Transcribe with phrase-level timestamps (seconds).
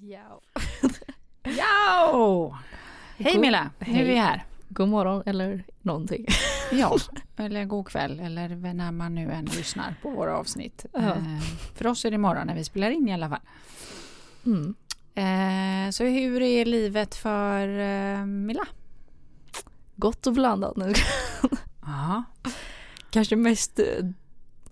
[0.00, 0.40] Ja.
[1.42, 2.58] Ja!
[3.18, 4.44] Hej Milla, nu är vi här.
[4.68, 6.26] God morgon eller någonting.
[6.72, 6.96] Ja,
[7.36, 10.86] eller god kväll eller när man nu än lyssnar på våra avsnitt.
[10.92, 11.00] Ja.
[11.00, 11.40] Eh,
[11.74, 13.40] för oss är det morgon när vi spelar in i alla fall.
[14.46, 14.74] Mm.
[15.14, 18.66] Eh, så hur är livet för eh, Milla?
[19.96, 20.92] Gott och blandat nu.
[21.82, 22.24] Ja,
[23.10, 24.06] Kanske mest eh,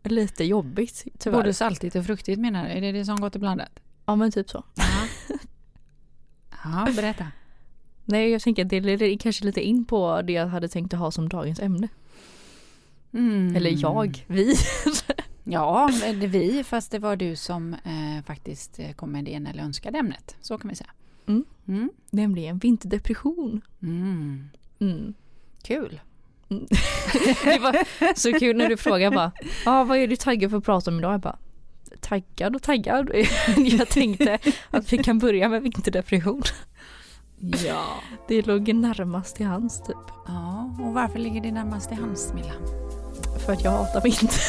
[0.03, 1.39] lite jobbigt tyvärr.
[1.39, 2.71] både saltigt och fruktigt menar du?
[2.71, 3.81] Är det det som gått och blandat?
[4.07, 4.65] Ja men typ så.
[6.65, 6.89] Ja.
[6.97, 7.27] berätta.
[8.05, 11.01] Nej jag tänker att det leder kanske lite in på det jag hade tänkt att
[11.01, 11.89] ha som dagens ämne.
[13.13, 13.57] Mm.
[13.57, 14.55] Eller jag, vi.
[15.47, 15.91] Ja,
[16.21, 19.99] det vi, fast det var du som eh, faktiskt eh, kom med idén eller önskade
[19.99, 20.37] ämnet.
[20.41, 20.91] Så kan vi säga.
[21.27, 21.45] Mm.
[21.69, 21.91] Mm.
[22.11, 23.61] Nämligen vinterdepression.
[23.83, 24.49] Mm.
[24.79, 25.15] Mm.
[25.63, 26.01] Kul.
[27.45, 29.33] Det var så kul när du frågade bara,
[29.67, 31.13] ah, vad är du taggad för att prata om idag?
[31.13, 31.39] Jag bara,
[32.01, 33.11] taggad och taggad.
[33.57, 34.39] Jag tänkte
[34.71, 36.43] att vi kan börja med vinterdepression.
[37.67, 37.85] Ja.
[38.29, 39.97] Det låg närmast till hands typ.
[40.27, 42.53] Ja, och varför ligger det närmast till hands Milla?
[43.47, 44.41] För att jag hatar vinter.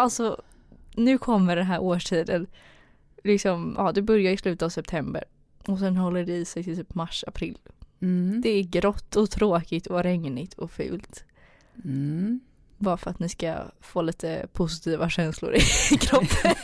[0.00, 0.42] Alltså,
[0.94, 2.46] nu kommer den här årstiden.
[3.24, 5.24] Liksom, ja det börjar i slutet av september.
[5.66, 7.58] Och sen håller det i sig till typ mars, april.
[8.02, 8.40] Mm.
[8.40, 11.24] Det är grått och tråkigt och regnigt och fult.
[11.84, 12.40] Mm.
[12.78, 15.60] Bara för att ni ska få lite positiva känslor i
[15.96, 16.54] kroppen.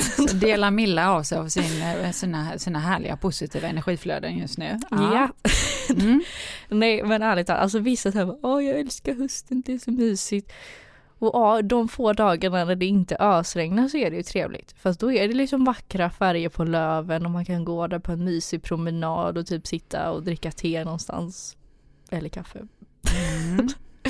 [0.28, 4.80] Så delar Milla av sig av sin, eh, sina, sina härliga positiva energiflöden just nu.
[4.90, 5.28] Ja.
[5.90, 6.22] Mm.
[6.68, 10.52] Nej men ärligt talat, alltså vissa säger åh jag älskar hösten, det är så mysigt.
[11.18, 14.72] Och ja, de få dagarna när det inte ösregnar så är det ju trevligt.
[14.72, 18.12] Fast då är det liksom vackra färger på löven och man kan gå där på
[18.12, 21.56] en mysig promenad och typ sitta och dricka te någonstans.
[22.10, 22.58] Eller kaffe.
[23.48, 23.68] Mm.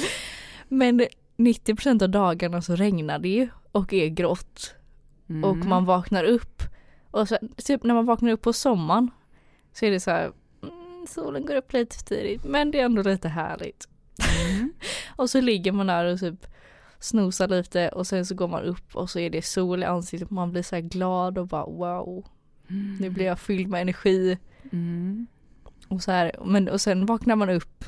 [0.68, 1.06] Men
[1.36, 4.74] 90% av dagarna så regnar det ju och är grått.
[5.28, 5.44] Mm.
[5.44, 6.62] Och man vaknar upp.
[7.10, 9.10] Och sen, typ när man vaknar upp på sommaren
[9.72, 10.32] så är det så här,
[10.62, 13.88] mm, solen går upp lite tidigt men det är ändå lite härligt.
[14.50, 14.72] Mm.
[15.16, 16.46] Och så ligger man där och typ
[17.04, 20.30] snosar lite och sen så går man upp och så är det sol i ansiktet
[20.30, 22.24] man blir så glad och bara wow.
[23.00, 24.38] Nu blir jag fylld med energi
[24.72, 25.26] Mm.
[25.88, 27.84] och så här, men och sen vaknar man upp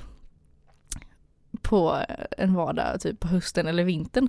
[1.62, 2.02] på
[2.38, 4.28] en vardag typ på hösten eller vintern.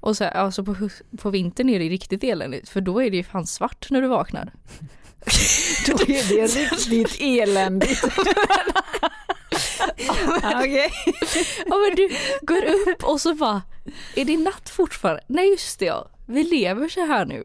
[0.00, 3.16] Och så här, alltså på, på vintern är det riktigt eländigt för då är det
[3.16, 4.52] ju fan svart när du vaknar.
[5.86, 8.02] Då är det riktigt eländigt.
[10.54, 10.90] Okej.
[11.66, 12.08] Ja men du
[12.42, 13.62] går upp och så bara,
[14.16, 15.22] är det natt fortfarande?
[15.26, 17.44] Nej just det ja, vi lever så här nu.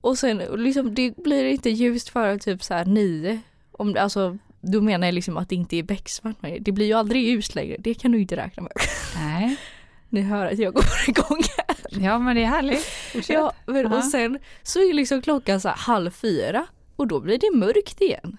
[0.00, 3.40] Och sen liksom det blir inte ljust förrän typ så här nio.
[3.72, 6.36] Om, alltså då menar jag liksom att det inte är becksvart.
[6.60, 8.72] Det blir ju aldrig ljust längre, det kan du inte räkna med.
[9.16, 9.56] Nej.
[10.08, 11.76] Ni hör att jag går igång här.
[12.04, 12.84] Ja men det är härligt.
[12.84, 13.34] Fortsätt.
[13.34, 13.96] Ja, men, Ja.
[13.98, 16.66] och sen så är liksom klockan så här halv fyra
[16.96, 18.36] och då blir det mörkt igen.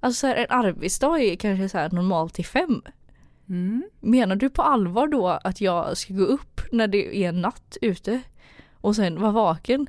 [0.00, 2.82] Alltså så här, en arbetsdag är kanske så här normalt till fem.
[3.48, 3.82] Mm.
[4.00, 8.20] Menar du på allvar då att jag ska gå upp när det är natt ute
[8.74, 9.86] och sen vara vaken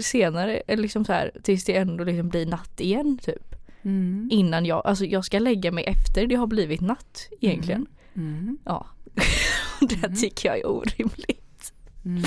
[0.00, 3.54] senare, eller liksom så här, tills det ändå liksom blir natt igen typ.
[3.82, 4.28] Mm.
[4.32, 7.86] Innan jag, alltså jag ska lägga mig efter det har blivit natt egentligen.
[8.16, 8.58] Mm.
[8.64, 8.86] Ja.
[9.80, 11.72] det tycker jag är orimligt.
[12.04, 12.22] Mm.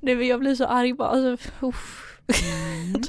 [0.00, 1.46] Nej men jag blir så arg bara, alltså.
[2.26, 3.02] Mm.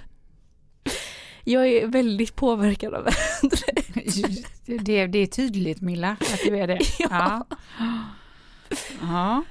[1.52, 4.46] Jag är väldigt påverkad av vädret.
[4.86, 6.80] Det, det är tydligt Milla att du är det.
[7.10, 7.46] Ja.
[9.02, 9.44] Ja.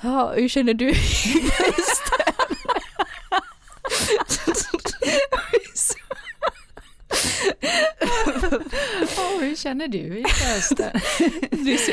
[0.00, 0.92] Ja, hur känner du?
[9.16, 11.00] Oh, hur känner du i hösten?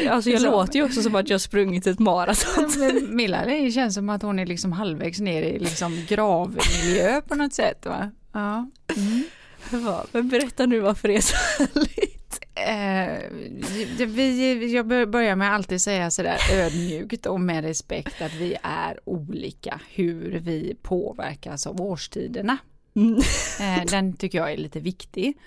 [0.09, 2.71] Alltså jag låter ju också som att jag sprungit ett maraton.
[2.77, 7.35] Men Milla det känns som att hon är liksom halvvägs ner i liksom gravmiljö på
[7.35, 8.12] något sätt va?
[8.33, 8.69] Ja.
[8.97, 9.23] Mm.
[9.71, 12.12] Ja, men berätta nu varför det är så härligt.
[12.56, 18.33] Eh, vi, jag bör- börjar med att alltid säga sådär ödmjukt och med respekt att
[18.33, 22.57] vi är olika hur vi påverkas av årstiderna.
[22.95, 23.17] Mm.
[23.59, 25.38] Eh, den tycker jag är lite viktig.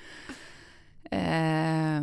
[1.10, 2.02] Eh,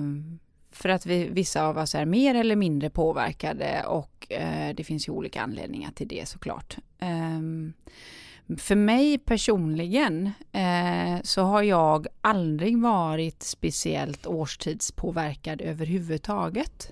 [0.72, 5.08] för att vi, vissa av oss är mer eller mindre påverkade och eh, det finns
[5.08, 6.78] ju olika anledningar till det såklart.
[7.02, 7.74] Um,
[8.58, 16.92] för mig personligen eh, så har jag aldrig varit speciellt årstidspåverkad överhuvudtaget.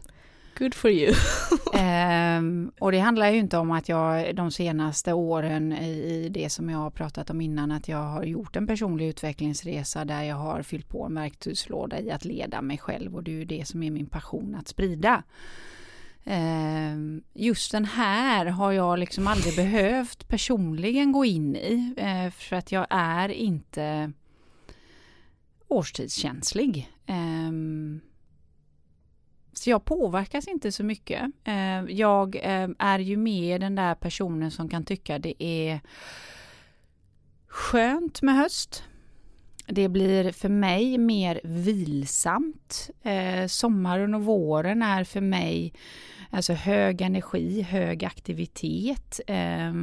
[0.57, 1.09] Good for you.
[1.73, 2.41] eh,
[2.79, 6.69] och det handlar ju inte om att jag de senaste åren i, i, det som
[6.69, 10.61] jag har pratat om innan att jag har gjort en personlig utvecklingsresa där jag har
[10.61, 13.83] fyllt på en verktygslåda i att leda mig själv och det är ju det som
[13.83, 15.23] är min passion att sprida.
[16.25, 22.55] Ehm, just den här har jag liksom aldrig behövt personligen gå in i eh, för
[22.55, 24.11] att jag är inte
[25.67, 26.91] årstidskänslig.
[27.05, 28.01] Ehm,
[29.53, 31.31] så jag påverkas inte så mycket.
[31.43, 32.35] Ehm, jag
[32.79, 35.81] är ju mer den där personen som kan tycka det är
[37.47, 38.83] skönt med höst.
[39.67, 42.89] Det blir för mig mer vilsamt.
[43.03, 45.73] Eh, sommaren och våren är för mig
[46.35, 49.19] Alltså hög energi, hög aktivitet.
[49.27, 49.73] Eh,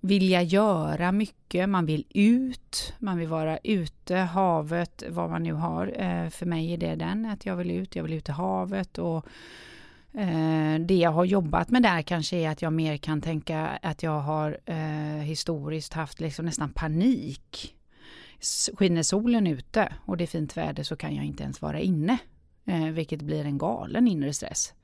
[0.00, 5.86] vilja göra mycket, man vill ut, man vill vara ute, havet, vad man nu har.
[5.96, 8.98] Eh, för mig är det den, att jag vill ut, jag vill ut i havet
[8.98, 9.26] och
[10.14, 14.02] eh, det jag har jobbat med där kanske är att jag mer kan tänka att
[14.02, 14.76] jag har eh,
[15.22, 17.75] historiskt haft liksom nästan panik.
[18.74, 22.18] Skiner solen ute och det är fint väder så kan jag inte ens vara inne,
[22.64, 24.74] eh, vilket blir en galen inre stress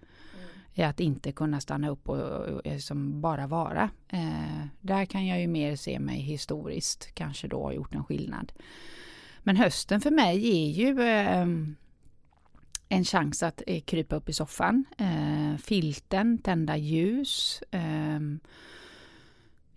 [0.74, 3.90] i att inte kunna stanna upp och, och, och som bara vara.
[4.08, 8.52] Eh, där kan jag ju mer se mig historiskt kanske då ha gjort en skillnad.
[9.38, 11.46] Men hösten för mig är ju eh,
[12.88, 18.40] en chans att eh, krypa upp i soffan, eh, filten, tända ljus, ehm,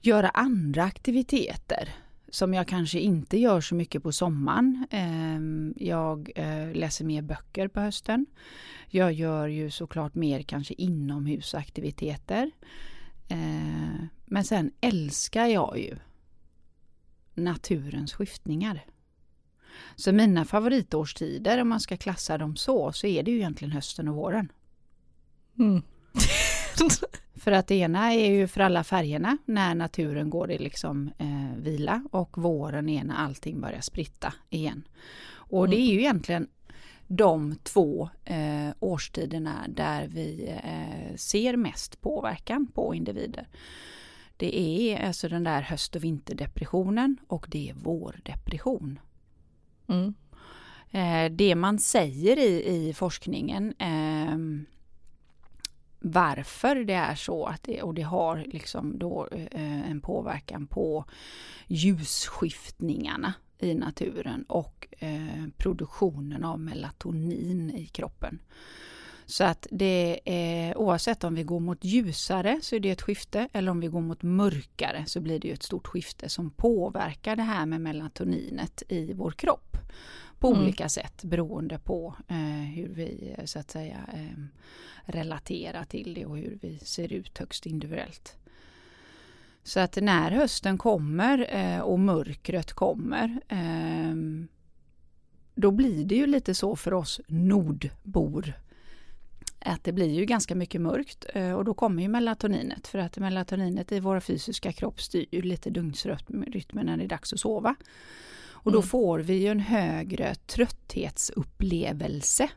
[0.01, 1.89] göra andra aktiviteter
[2.29, 4.87] som jag kanske inte gör så mycket på sommaren.
[4.91, 8.25] Ehm, jag eh, läser mer böcker på hösten.
[8.87, 12.51] Jag gör ju såklart mer kanske inomhusaktiviteter.
[13.27, 15.97] Eh, men sen älskar jag ju
[17.33, 18.85] naturens skiftningar.
[19.95, 24.07] Så mina favoritårstider, om man ska klassa dem så, så är det ju egentligen hösten
[24.07, 24.51] och våren.
[25.59, 25.81] Mm.
[27.45, 31.57] för att det ena är ju för alla färgerna, när naturen går i liksom eh,
[31.57, 34.87] vila och våren är när allting börjar spritta igen.
[35.27, 35.87] Och det mm.
[35.87, 36.47] är ju egentligen
[37.07, 43.47] de två eh, årstiderna där vi eh, ser mest påverkan på individer.
[44.37, 48.99] Det är alltså den där höst och vinterdepressionen och det är vårdepression.
[49.87, 50.13] Mm.
[50.91, 54.37] Eh, det man säger i, i forskningen eh,
[55.99, 61.05] varför det är så att det, och det har liksom då eh, en påverkan på
[61.67, 68.39] ljusskiftningarna i naturen och eh, produktionen av melatonin i kroppen.
[69.25, 73.49] Så att det är oavsett om vi går mot ljusare så är det ett skifte
[73.53, 77.43] eller om vi går mot mörkare så blir det ett stort skifte som påverkar det
[77.43, 79.77] här med melatoninet i vår kropp
[80.45, 80.63] på mm.
[80.63, 84.43] olika sätt beroende på eh, hur vi så att säga eh,
[85.05, 88.35] relaterar till det och hur vi ser ut högst individuellt.
[89.63, 94.15] Så att när hösten kommer eh, och mörkret kommer eh,
[95.55, 98.53] då blir det ju lite så för oss nordbor
[99.59, 103.17] att det blir ju ganska mycket mörkt eh, och då kommer ju melatoninet för att
[103.17, 107.75] melatoninet i våra fysiska kropp styr ju lite dygnsrytmen när det är dags att sova.
[108.65, 108.87] Och då mm.
[108.87, 112.49] får vi ju en högre trötthetsupplevelse.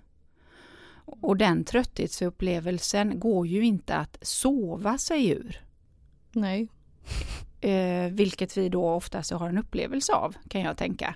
[1.05, 5.61] Och den trötthetsupplevelsen går ju inte att sova sig ur.
[6.33, 6.69] Nej.
[7.61, 11.15] Eh, vilket vi då oftast har en upplevelse av kan jag tänka.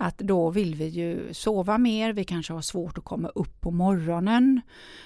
[0.00, 3.70] Att då vill vi ju sova mer, vi kanske har svårt att komma upp på
[3.70, 4.60] morgonen.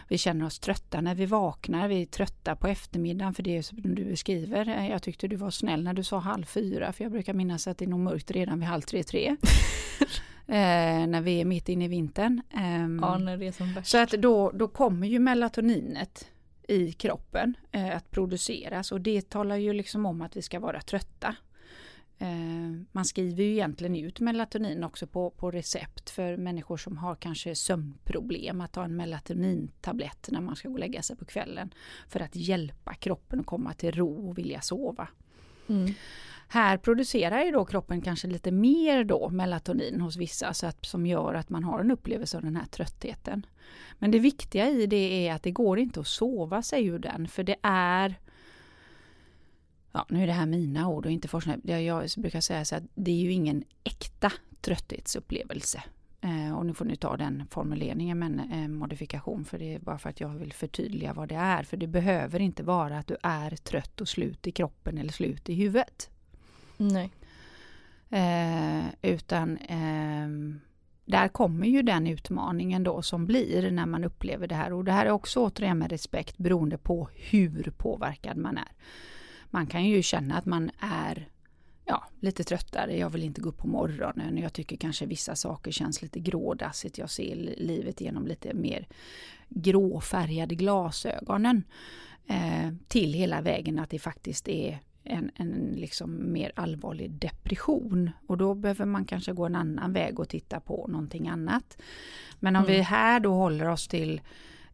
[0.08, 3.94] Vi känner oss trötta när vi vaknar, vi är trötta på eftermiddagen för det som
[3.94, 4.68] du beskriver.
[4.68, 7.66] Eh, jag tyckte du var snäll när du sa halv fyra för jag brukar minnas
[7.66, 9.26] att det är nog mörkt redan vid halv tre, tre.
[10.46, 12.42] eh, när vi är mitt inne i vintern.
[12.50, 13.90] Eh, ja, när det är som värst.
[13.90, 16.26] Så att då, då kommer ju melatoninet
[16.68, 20.80] i kroppen eh, att produceras och det talar ju liksom om att vi ska vara
[20.80, 21.36] trötta.
[22.22, 27.14] Eh, man skriver ju egentligen ut melatonin också på, på recept för människor som har
[27.14, 31.74] kanske sömnproblem att ta en melatonintablett när man ska gå och lägga sig på kvällen
[32.08, 35.08] för att hjälpa kroppen att komma till ro och vilja sova.
[35.68, 35.94] Mm.
[36.48, 41.06] Här producerar ju då kroppen kanske lite mer då melatonin hos vissa så att, som
[41.06, 43.46] gör att man har en upplevelse av den här tröttheten.
[43.98, 47.28] Men det viktiga i det är att det går inte att sova sig ur den
[47.28, 48.18] för det är
[49.92, 51.60] ja, nu är det här mina ord och inte forskning.
[51.64, 55.82] Jag, brukar säga så att det är ju ingen äkta trötthetsupplevelse.
[56.20, 59.98] Eh, och nu får ni ta den formuleringen med eh, modifikation för det är bara
[59.98, 61.62] för att jag vill förtydliga vad det är.
[61.62, 65.48] För det behöver inte vara att du är trött och slut i kroppen eller slut
[65.48, 66.10] i huvudet.
[66.76, 67.10] Nej.
[68.10, 70.28] Eh, utan eh,
[71.04, 74.72] där kommer ju den utmaningen då som blir när man upplever det här.
[74.72, 78.72] Och det här är också återigen med respekt beroende på hur påverkad man är.
[79.54, 81.28] Man kan ju känna att man är
[81.84, 85.70] ja, lite tröttare, jag vill inte gå upp på morgonen, jag tycker kanske vissa saker
[85.70, 88.86] känns lite grådassigt, jag ser livet genom lite mer
[89.48, 91.64] gråfärgade glasögonen.
[92.26, 98.10] Eh, till hela vägen att det faktiskt är en, en liksom mer allvarlig depression.
[98.26, 101.78] Och då behöver man kanske gå en annan väg och titta på någonting annat.
[102.40, 102.76] Men om mm.
[102.76, 104.20] vi här då håller oss till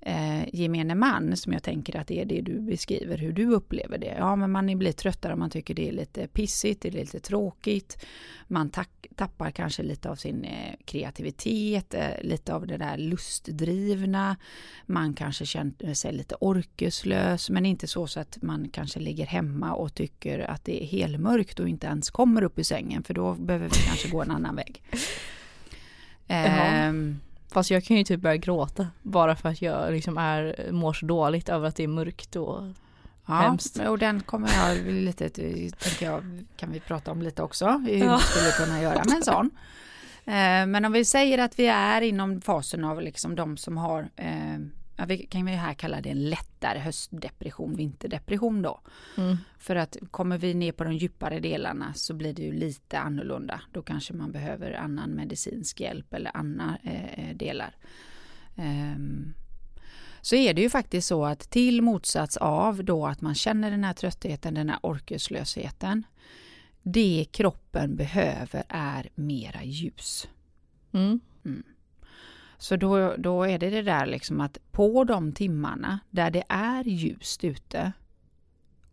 [0.00, 3.98] eh, gemene man, som jag tänker att det är det du beskriver, hur du upplever
[3.98, 4.14] det.
[4.18, 8.04] Ja, men man blir tröttare, man tycker det är lite pissigt, det är lite tråkigt.
[8.46, 8.70] Man
[9.16, 14.36] tappar kanske lite av sin eh, kreativitet, eh, lite av det där lustdrivna.
[14.86, 19.72] Man kanske känner sig lite orkeslös, men inte så, så att man kanske ligger hemma
[19.72, 23.34] och tycker att det är helmörkt och inte ens kommer upp i sängen, för då
[23.34, 24.82] behöver vi kanske gå en annan väg.
[26.30, 27.20] Um,
[27.52, 31.06] Fast jag kan ju typ börja gråta bara för att jag liksom är, mår så
[31.06, 32.62] dåligt över att det är mörkt och
[33.26, 33.78] ja, hemskt.
[33.78, 38.16] och den kommer jag lite, tänker jag, kan vi prata om lite också, hur ja.
[38.16, 39.50] vi skulle kunna göra med en sån.
[40.24, 44.08] Eh, men om vi säger att vi är inom fasen av liksom de som har
[44.16, 44.58] eh,
[44.98, 48.80] ja, vi kan ju här kalla det en lättare höstdepression, vinterdepression då.
[49.16, 49.36] Mm.
[49.58, 53.60] För att kommer vi ner på de djupare delarna så blir det ju lite annorlunda.
[53.72, 57.76] Då kanske man behöver annan medicinsk hjälp eller andra eh, delar.
[58.56, 59.34] Um,
[60.20, 63.84] så är det ju faktiskt så att till motsats av då att man känner den
[63.84, 66.02] här tröttheten, den här orkeslösheten.
[66.82, 70.28] Det kroppen behöver är mera ljus.
[70.92, 71.20] Mm.
[71.44, 71.62] Mm.
[72.58, 76.84] Så då, då är det det där liksom att på de timmarna där det är
[76.84, 77.92] ljust ute,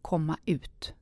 [0.02, 0.94] komma ut.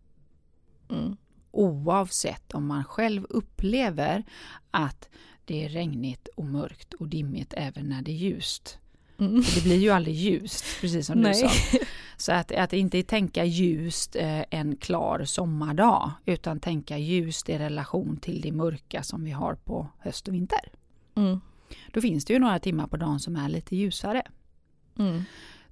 [0.90, 1.18] Mm.
[1.52, 4.24] Oavsett om man själv upplever
[4.72, 5.10] att
[5.46, 8.78] det är regnigt och mörkt och dimmigt även när det är ljust.
[9.20, 9.44] Mm.
[9.56, 11.34] Det blir ju aldrig ljust, precis som Nej.
[11.34, 11.86] du sa.
[12.18, 18.18] Så att, att inte tänka ljust eh, en klar sommardag, utan tänka ljust i relation
[18.18, 20.72] till det mörka som vi har på höst och vinter.
[21.16, 21.42] Mm.
[21.92, 24.24] Då finns det ju några timmar på dagen som är lite ljusare.
[25.00, 25.24] Mm.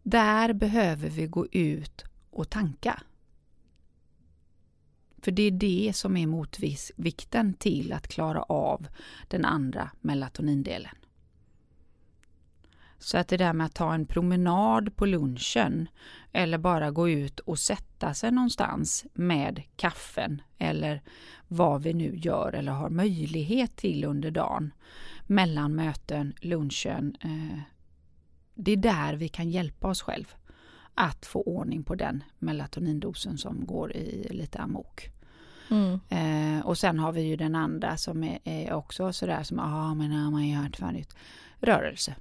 [0.03, 3.03] Där behöver vi gå ut och tanka.
[5.21, 8.87] För det är det som är motvikten till att klara av
[9.27, 10.95] den andra melatonindelen.
[12.99, 15.89] Så att det där med att ta en promenad på lunchen
[16.31, 21.01] eller bara gå ut och sätta sig någonstans med kaffen eller
[21.47, 24.73] vad vi nu gör eller har möjlighet till under dagen
[25.31, 27.15] mellan möten, lunchen.
[27.21, 27.59] Eh,
[28.55, 30.35] det är där vi kan hjälpa oss själv
[30.93, 35.11] att få ordning på den melatonindosen som går i lite amok.
[35.69, 35.99] Mm.
[36.09, 39.63] Eh, och sen har vi ju den andra som är, är också sådär som, ja
[39.63, 41.15] ah, men har man ju hört förut.
[41.59, 42.15] Rörelse.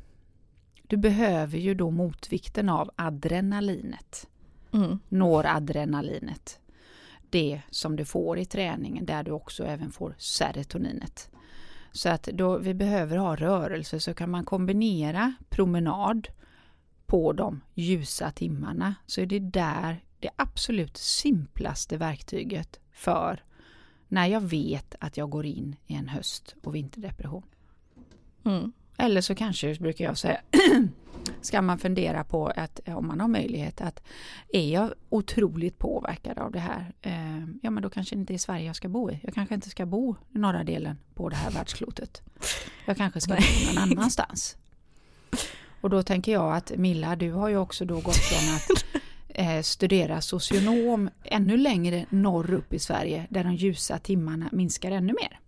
[0.82, 4.28] Du behöver ju då motvikten av adrenalinet.
[4.72, 4.98] Mm.
[5.08, 6.60] Noradrenalinet.
[7.30, 11.30] Det som du får i träningen där du också även får serotoninet.
[11.92, 16.28] Så att då vi behöver ha rörelse så kan man kombinera promenad
[17.06, 23.44] på de ljusa timmarna så är det där det absolut simplaste verktyget för
[24.08, 27.42] när jag vet att jag går in i en höst och vinterdepression.
[28.44, 28.72] Mm.
[28.96, 30.40] Eller så kanske, brukar jag säga,
[31.40, 34.02] ska man fundera på att om man har möjlighet att
[34.52, 38.66] är jag otroligt påverkad av det här, eh, ja men då kanske inte är Sverige
[38.66, 39.20] jag ska bo i.
[39.22, 42.22] Jag kanske inte ska bo i norra delen på det här världsklotet.
[42.86, 44.56] Jag kanske ska bo någon annanstans.
[45.80, 48.84] Och då tänker jag att Milla, du har ju också då gått från att
[49.28, 55.12] eh, studera socionom ännu längre norr upp i Sverige där de ljusa timmarna minskar ännu
[55.12, 55.40] mer.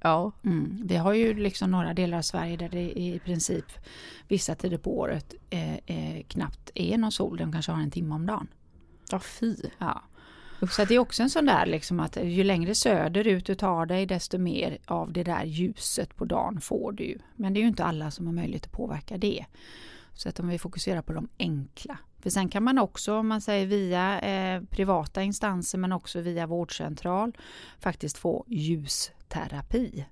[0.00, 0.32] Ja.
[0.44, 0.80] Mm.
[0.84, 3.64] Vi har ju liksom några delar av Sverige där det i princip
[4.28, 7.36] vissa tider på året eh, eh, knappt är någon sol.
[7.36, 8.48] De kanske har en timme om dagen.
[9.10, 9.56] Ja, fy.
[9.78, 10.02] Ja.
[10.70, 14.06] Så det är också en sån där liksom att ju längre söderut du tar dig
[14.06, 17.18] desto mer av det där ljuset på dagen får du.
[17.36, 19.44] Men det är ju inte alla som har möjlighet att påverka det.
[20.14, 21.98] Så att om vi fokuserar på de enkla.
[22.22, 26.46] För sen kan man också, om man säger via eh, privata instanser men också via
[26.46, 27.32] vårdcentral,
[27.80, 28.44] faktiskt få
[29.34, 30.04] ljusterapi.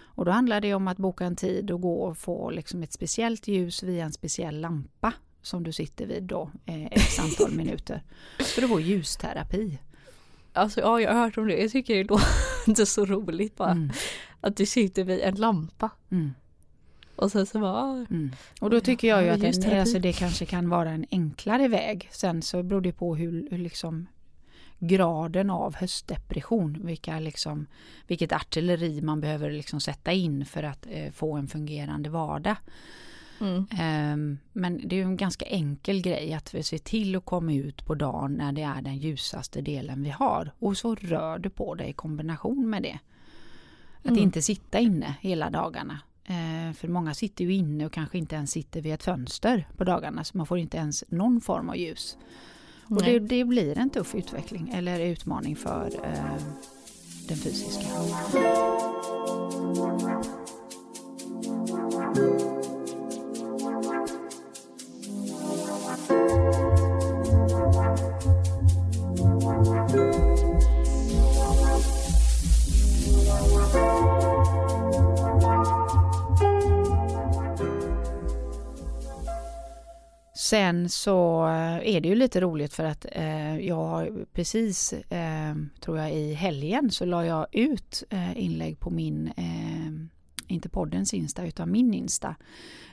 [0.00, 2.92] Och då handlar det om att boka en tid och gå och få liksom ett
[2.92, 8.02] speciellt ljus via en speciell lampa som du sitter vid då eh, ett antal minuter.
[8.38, 9.78] För att få ljusterapi.
[10.52, 11.56] Alltså ja, jag har hört om det.
[11.56, 13.70] Jag tycker det låter så roligt bara.
[13.70, 13.90] Mm.
[14.40, 15.90] Att du sitter vid en lampa.
[16.10, 16.34] Mm.
[17.16, 18.30] Och sen så bara, ah, Mm.
[18.60, 19.78] Och då tycker jag ju Ja, att en, terapi.
[19.78, 22.08] alltså det kanske kan vara en enklare väg.
[22.12, 24.06] Sen så beror det på hur, hur liksom
[24.78, 27.66] graden av höstdepression, vilka liksom,
[28.06, 32.56] vilket artilleri man behöver liksom sätta in för att eh, få en fungerande vardag.
[33.40, 37.52] mm, Ehm, men det är en ganska enkel grej att vi ser till att komma
[37.52, 40.50] ut på dagen när det är den ljusaste delen vi har.
[40.58, 42.98] Och så rör du på dig i kombination med det.
[44.02, 44.22] Att Mm.
[44.22, 46.00] inte sitta inne hela dagarna.
[46.24, 49.84] Eh, för många sitter ju inne och kanske inte ens sitter vid ett fönster på
[49.84, 52.16] dagarna så man får inte ens någon form av ljus.
[52.90, 56.42] Och det, det blir en tuff utveckling eller utmaning för eh,
[57.28, 57.86] den fysiska.
[80.48, 85.54] Sen så eh, är det ju lite roligt för att eh, jag har precis, eh,
[85.80, 91.14] tror jag i helgen, så la jag ut eh, inlägg på min, eh, inte poddens
[91.14, 92.34] Insta utan min Insta,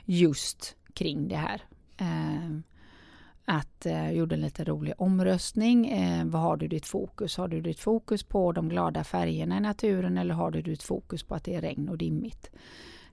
[0.04, 1.62] just kring det här.
[1.96, 2.58] Eh,
[3.44, 5.86] att eh, gjorde en lite rolig omröstning.
[5.88, 7.36] Eh, vad har du ditt fokus?
[7.36, 11.22] Har du ditt fokus på de glada färgerna i naturen eller har du ditt fokus
[11.22, 12.50] på att det är regn och dimmigt?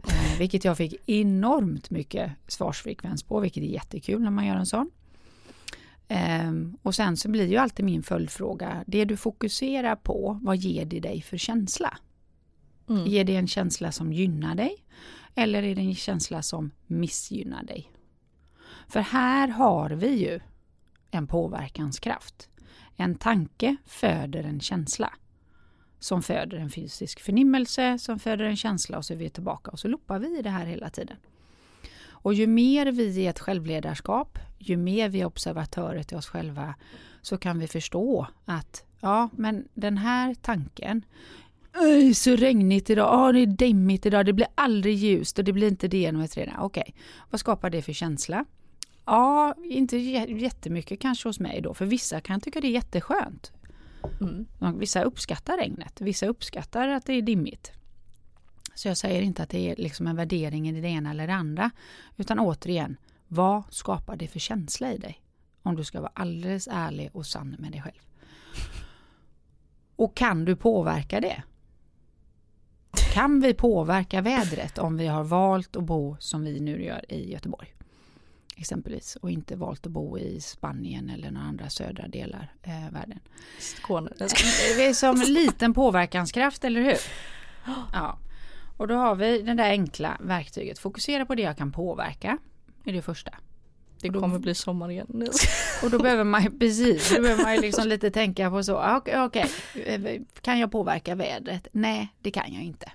[0.08, 4.66] Eh, vilket jag fick enormt mycket svarsfrekvens på, vilket är jättekul när man gör en
[4.66, 4.92] sån.
[6.08, 10.86] Ehm, och sen så blir ju alltid min följdfråga, det du fokuserar på, vad ger
[10.86, 11.98] det dig för känsla?
[12.90, 13.06] Mm.
[13.06, 14.76] Ger det en känsla som gynnar dig?
[15.36, 17.92] Eller är det en känsla som missgynnar dig?
[18.88, 20.40] För här har vi ju
[21.12, 22.50] en påverkanskraft.
[22.96, 25.14] En tanke föder en känsla.
[26.04, 29.80] Som föder en fysisk förnimmelse, som föder en känsla och så är vi tillbaka och
[29.80, 31.18] så loppar vi i det här hela tiden.
[32.10, 36.76] Och ju mer vi är ett självledarskap, ju mer vi är observatörer till oss själva
[37.22, 41.06] så kan vi förstå att ja, men den här tanken
[41.82, 45.54] Öj, så regnigt idag, oh, det är dimmigt idag, det blir aldrig ljust och det
[45.54, 46.60] blir inte det genom ett redan.
[46.60, 46.96] Okej,
[47.30, 48.46] vad skapar det för känsla?
[49.06, 53.52] Ja, inte jättemycket kanske hos mig då, för vissa kan tycka det är jätteskönt.
[54.22, 54.80] Mm.
[54.80, 57.72] Vissa uppskattar regnet, vissa uppskattar att det är dimmigt.
[58.76, 61.34] Så jag säger inte att det är liksom en värdering i det ena eller det
[61.34, 61.72] andra.
[62.18, 65.22] Utan återigen, vad skapar det för känsla i dig?
[65.64, 68.02] Om du ska vara alldeles ärlig och sann med dig själv.
[69.96, 71.44] Och kan du påverka det?
[73.14, 77.32] Kan vi påverka vädret om vi har valt att bo som vi nu gör i
[77.32, 77.74] Göteborg?
[78.56, 83.20] Exempelvis och inte valt att bo i Spanien eller några andra södra delar eh, världen.
[83.60, 84.12] Skåne.
[84.78, 86.98] Det är som en liten påverkanskraft, eller hur?
[87.94, 88.18] Ja.
[88.78, 90.80] Och då har vi det där enkla verktyget.
[90.80, 92.38] Fokusera på det jag kan påverka.
[92.86, 93.32] är det första.
[94.02, 95.28] Det kommer bli sommar igen.
[95.84, 98.78] Och då behöver man precis, då behöver man ju liksom lite tänka på så.
[98.78, 99.50] ah, Okej, okej,
[99.86, 101.68] eh, kan jag påverka vädret?
[101.72, 102.92] Nej, det kan jag inte.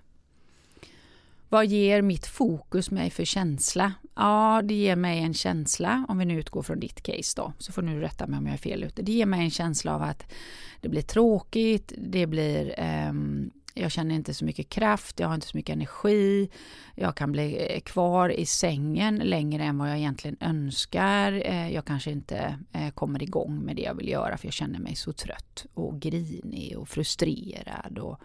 [1.51, 3.93] Vad ger mitt fokus mig för känsla?
[4.17, 7.73] Ja, det ger mig en känsla, om vi nu utgår från ditt case då, så
[7.73, 9.03] får du rätta mig om jag är fel ute.
[9.03, 10.33] Det ger mig en känsla av att
[10.81, 15.47] det blir tråkigt, det blir, ehm, jag känner inte så mycket kraft, jag har inte
[15.47, 16.51] så mycket energi,
[16.95, 21.85] jag kan bli eh, kvar i sängen längre än vad jag egentligen önskar, eh, jag
[21.85, 25.13] kanske inte eh, kommer igång med det jag vill göra för jag känner mig så
[25.13, 27.99] trött och grinig och frustrerad.
[27.99, 28.21] Och,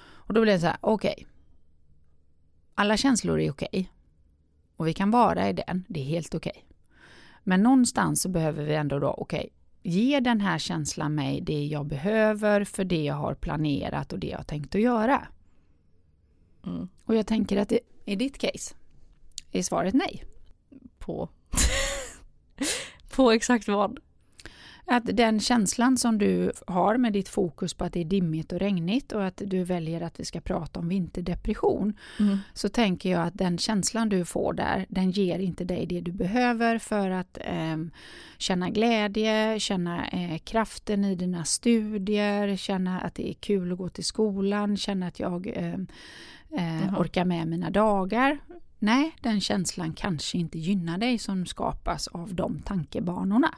[0.00, 1.26] och då blir det så här, okej,
[2.78, 3.92] alla känslor är okej.
[4.76, 6.64] Och vi kan vara i den, det är helt okej.
[7.44, 11.86] Men någonstans så behöver vi ändå då, okej, ge den här känslan mig det jag
[11.86, 15.28] behöver för det jag har planerat och det jag har tänkt att göra.
[16.66, 16.88] Mm.
[17.04, 18.74] Och jag tänker att det, i ditt case
[19.52, 20.24] är svaret nej.
[20.98, 21.28] På.
[23.16, 24.00] på exakt vad?
[24.90, 28.58] Att den känslan som du har med ditt fokus på att det är dimmigt och
[28.58, 32.38] regnigt och att du väljer att vi ska prata om vinterdepression Mm.
[32.54, 36.12] så tänker jag att den känslan du får där, den ger inte dig det du
[36.12, 37.76] behöver för att eh,
[38.38, 43.88] känna glädje, känna eh, kraften i dina studier, känna att det är kul att gå
[43.88, 45.74] till skolan, känna att jag eh,
[46.84, 48.38] eh, orkar med mina dagar.
[48.78, 53.54] Nej, den känslan kanske inte gynnar dig som skapas av de tankebanorna.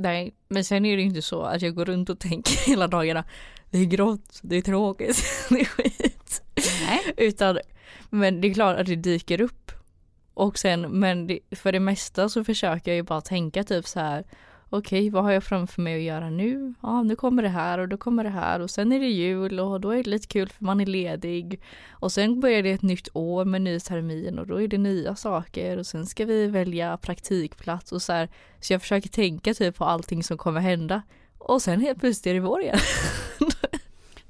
[0.00, 2.88] Nej, men sen är det ju inte så att jag går runt och tänker hela
[2.88, 3.24] dagarna
[3.70, 6.42] det är grått, det är tråkigt, det är skit.
[6.56, 7.14] Nej.
[7.16, 7.58] Utan,
[8.10, 9.72] men det är klart att det dyker upp.
[10.34, 14.00] Och sen, men det, för det mesta så försöker jag ju bara tänka typ så
[14.00, 14.24] här
[14.70, 16.74] okej vad har jag framför mig att göra nu?
[16.82, 19.60] Ja nu kommer det här och då kommer det här och sen är det jul
[19.60, 21.60] och då är det lite kul för man är ledig.
[21.90, 25.16] Och sen börjar det ett nytt år med ny termin och då är det nya
[25.16, 28.28] saker och sen ska vi välja praktikplats och så här.
[28.60, 31.02] Så jag försöker tänka typ på allting som kommer hända.
[31.38, 32.78] Och sen helt plötsligt är det vår igen.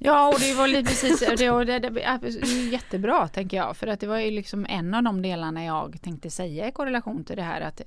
[0.00, 4.00] Ja, och det var lite precis, det, var, det, det, jättebra tänker jag, för att
[4.00, 7.42] det var ju liksom en av de delarna jag tänkte säga i korrelation till det
[7.42, 7.82] här att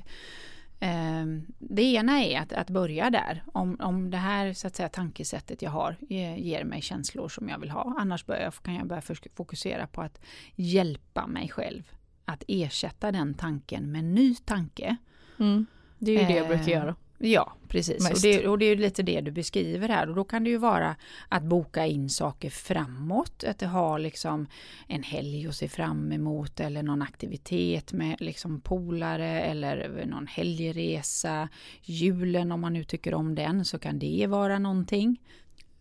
[1.59, 5.61] det ena är att, att börja där, om, om det här så att säga tankesättet
[5.61, 5.95] jag har
[6.37, 9.01] ger mig känslor som jag vill ha, annars börjar, kan jag börja
[9.35, 10.21] fokusera på att
[10.55, 11.91] hjälpa mig själv
[12.25, 14.97] att ersätta den tanken med en ny tanke.
[15.39, 15.65] Mm.
[15.97, 16.95] Det är ju det jag brukar göra.
[17.23, 18.09] Ja, precis.
[18.11, 20.09] Och det, och det, är lite det du beskriver här.
[20.09, 20.95] Och då kan det ju vara
[21.29, 23.43] att boka in saker framåt.
[23.43, 24.47] Att ha liksom
[24.87, 31.49] en helg att se fram emot eller någon aktivitet med liksom polare eller någon helgresa.
[31.81, 35.21] Julen om man nu tycker om den så kan det vara någonting.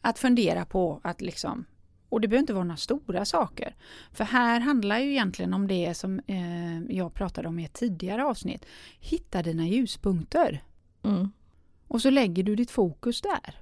[0.01, 1.65] Att fundera på att liksom
[2.09, 3.75] och det behöver inte vara några stora saker.
[4.13, 8.25] För här handlar ju egentligen om det som eh, jag pratade om i ett tidigare
[8.25, 8.67] avsnitt.
[9.01, 10.63] Hitta dina ljuspunkter.
[11.03, 11.33] Mm.
[11.89, 13.55] Och så lägger du ditt fokus där.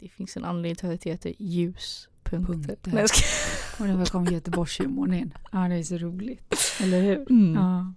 [0.00, 2.76] Det finns en anledning till att det heter ljuspunkter.
[2.84, 3.84] Nej, jag ska...
[3.84, 5.34] Och där kom Göteborgshumorn in.
[5.52, 6.54] Ja, det är så roligt.
[6.82, 7.30] Eller hur?
[7.30, 7.54] Mm.
[7.54, 7.92] Ja.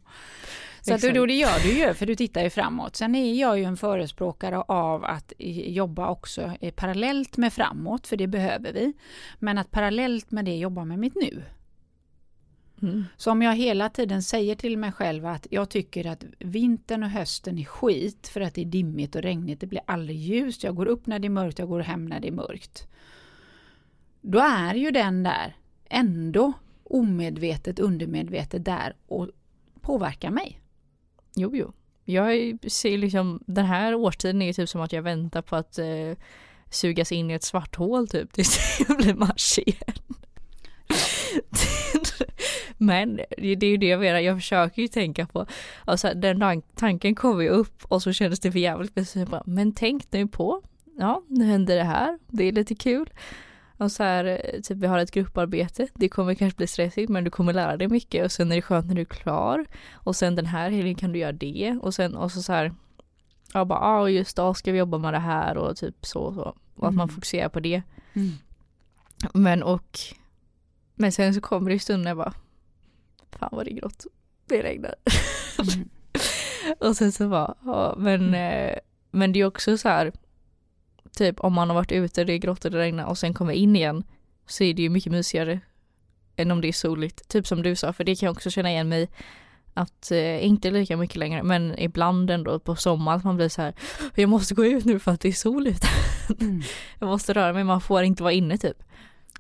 [0.82, 2.96] Så att då det gör du ju, för du tittar ju framåt.
[2.96, 8.28] Sen är jag ju en förespråkare av att jobba också parallellt med framåt, för det
[8.28, 8.94] behöver vi.
[9.40, 11.44] Men att parallellt med det jobba med mitt nu.
[12.82, 13.06] Mm.
[13.18, 17.10] Så om jag hela tiden säger till mig själv att jag tycker att vintern och
[17.10, 20.76] hösten är skit för att det är dimmigt och regnigt, det blir aldrig ljust, jag
[20.76, 22.88] går upp när det är mörkt, jag går hem när det är mörkt.
[24.22, 25.56] Då är ju den där
[25.90, 29.30] ändå omedvetet, undermedvetet där och
[29.82, 30.62] påverkar mig.
[31.36, 31.74] Jo, jo.
[32.06, 36.14] Jag ser liksom, den här årstiden är typ som att jag väntar på att eh,
[36.70, 39.94] sugas in i ett svart hål typ tills det blir mars igen.
[42.82, 45.46] Men det är ju det jag menar, jag försöker ju tänka på,
[45.86, 48.96] alltså den tanken kommer ju upp och så kändes det för jävligt
[49.46, 50.62] men tänk nu på,
[50.98, 53.10] ja nu händer det här, det är lite kul.
[53.78, 57.30] Och så här, typ vi har ett grupparbete, det kommer kanske bli stressigt men du
[57.30, 59.66] kommer lära dig mycket och sen är det skönt när du är klar.
[59.94, 62.74] Och sen den här helgen kan du göra det och sen och så så här,
[63.54, 66.34] ja bara, ah, just då ska vi jobba med det här och typ så och
[66.34, 66.56] så.
[66.76, 67.16] Och att man mm.
[67.16, 67.82] fokuserar på det.
[68.14, 68.32] Mm.
[69.34, 70.00] Men och,
[70.96, 72.34] men sen så kommer det stunder jag bara,
[73.32, 74.06] fan vad det är grått,
[74.46, 74.96] det regnar.
[75.60, 75.90] Mm.
[76.80, 78.70] och sen så bara, ja, men, mm.
[78.70, 78.80] eh,
[79.12, 80.12] men det är också så här,
[81.12, 83.54] typ om man har varit ute, det är grått och det regnar och sen kommer
[83.54, 84.04] in igen
[84.48, 85.60] så är det ju mycket mysigare
[86.36, 87.28] än om det är soligt.
[87.28, 89.10] Typ som du sa, för det kan jag också känna igen mig
[89.74, 93.74] att, eh, inte lika mycket längre, men ibland ändå på sommaren man blir så här,
[94.16, 95.86] jag måste gå ut nu för att det är soligt.
[96.42, 96.62] Mm.
[97.00, 98.84] jag måste röra mig, man får inte vara inne typ.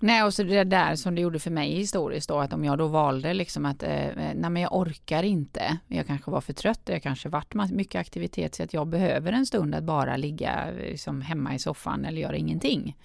[0.02, 2.78] Nej, och så det där som det gjorde för mig historiskt då, att om jag
[2.78, 6.54] då valde liksom att, eh, eh nej men jag orkar inte, jag kanske var för
[6.54, 10.72] trött, jag kanske varit mycket aktivitet, så att jag behöver en stund att bara ligga
[10.72, 12.96] liksom hemma i soffan eller göra ingenting.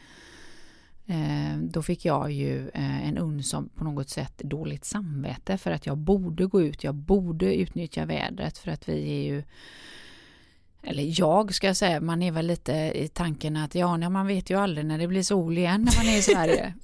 [1.06, 5.70] Eh, då fick jag ju eh, en uns om på något sätt dåligt samvete för
[5.70, 9.42] att jag borde gå ut, jag borde utnyttja vädret för att vi är ju
[10.86, 14.58] eller jag ska säga, man är väl lite i tanken att ja, man vet ju
[14.58, 16.74] aldrig när det blir sol igen när man är i Sverige.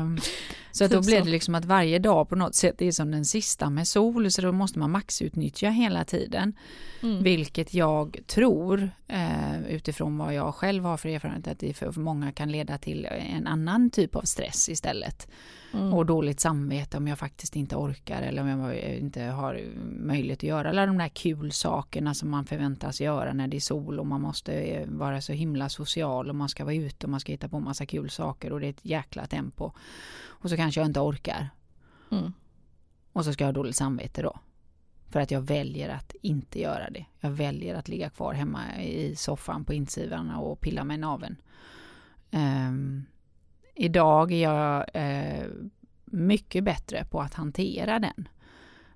[0.00, 0.18] um,
[0.72, 3.24] så att då blir det liksom att varje dag på något sätt är som den
[3.24, 6.52] sista med sol, så då måste man maxutnyttja hela tiden.
[7.02, 7.22] Mm.
[7.22, 12.32] Vilket jag tror, uh, utifrån vad jag själv har för erfarenhet, att det för många
[12.32, 13.04] kan leda till
[13.36, 15.28] en annan typ av stress istället.
[15.72, 15.94] Mm.
[15.94, 19.62] Och dåligt samvete om jag faktiskt inte orkar eller om jag inte har
[19.98, 23.60] möjlighet att göra alla de där kul sakerna som man förväntas göra när det är
[23.60, 27.10] sol och man måste eh, vara så himla social och man ska vara ute och
[27.10, 29.72] man ska hitta på massa kul saker och det är ett jäkla tempo.
[30.22, 31.50] Och så kanske jag inte orkar.
[32.10, 32.32] Mm.
[33.12, 34.38] Och så ska jag ha dåligt samvete då.
[35.08, 37.04] För att jag väljer att inte göra det.
[37.20, 41.36] Jag väljer att ligga kvar hemma i soffan på insidan och pilla mig i naveln.
[42.30, 43.04] Um,
[43.82, 45.46] Idag är jag eh,
[46.04, 48.28] mycket bättre på att hantera den.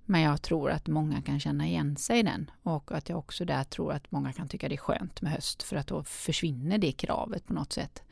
[0.05, 3.45] Men jag tror att många kan känna igen sig i den och att jag också
[3.45, 6.79] där tror att många kan tycka det är skönt med höst för att då försvinner
[6.79, 8.03] det kravet på något sätt.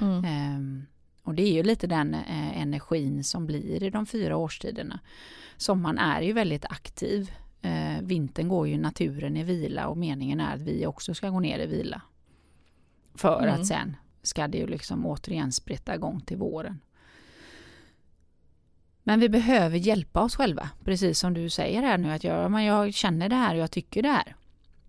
[0.00, 0.24] Mm.
[0.24, 0.84] Eh,
[1.22, 5.00] och det är ju lite den eh, energin som blir i de fyra årstiderna.
[5.56, 7.32] Sommaren är ju väldigt aktiv.
[7.62, 11.40] Eh, vintern går ju naturen i vila och meningen är att vi också ska gå
[11.40, 12.02] ner i vila.
[13.14, 13.54] För mm.
[13.54, 16.80] att sen ska det ju liksom återigen spritta igång till våren.
[19.02, 22.64] Men vi behöver hjälpa oss själva, precis som du säger här nu att jag, men
[22.64, 24.36] jag känner det här och jag tycker det här.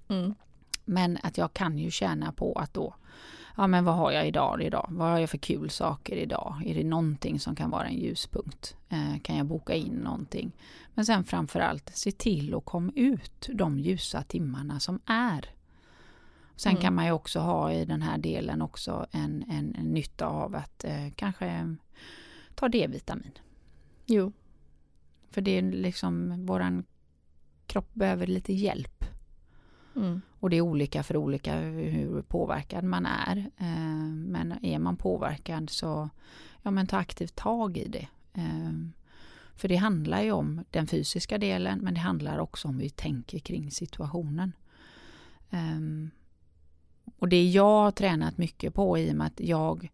[0.08, 0.34] Mm.
[0.86, 2.96] Men att jag kan ju tjäna på att då,
[3.58, 4.88] ja men vad har jag idag idag?
[4.90, 6.64] Vad har jag för kul saker idag?
[6.66, 8.76] Är det någonting som kan vara en ljuspunkt?
[8.90, 10.52] Eh, kan jag boka in någonting?
[10.94, 15.50] Men sen framförallt, se till att komma ut de ljusa timmarna som är.
[16.62, 16.82] Sen mm.
[16.82, 20.56] kan man ju också ha i den här delen också en, en, en nytta av
[20.56, 21.76] att eh, kanske
[22.56, 23.32] ta D-vitamin.
[24.06, 24.32] Jo.
[25.30, 26.86] För det är liksom, våran
[27.68, 29.06] kropp behöver lite hjälp.
[29.96, 30.22] Mm.
[30.40, 33.38] Och det är olika för olika hur påverkad man är.
[33.58, 36.10] Eh, men är man påverkad så
[36.62, 38.08] ja, men ta aktivt tag i det.
[38.34, 38.72] Eh,
[39.56, 42.90] för det handlar ju om den fysiska delen men det handlar också om hur vi
[42.90, 44.54] tänker kring situationen.
[45.50, 46.12] Eh,
[47.20, 49.90] och det jag har tränat mycket på i och med att jag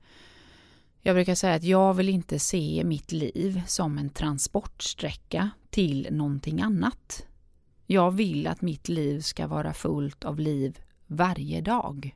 [1.02, 6.62] jag brukar säga att jag vill inte se mitt liv som en transportsträcka till någonting
[6.62, 7.26] annat.
[7.86, 12.15] Jag vill att mitt liv ska vara fullt av liv varje dag.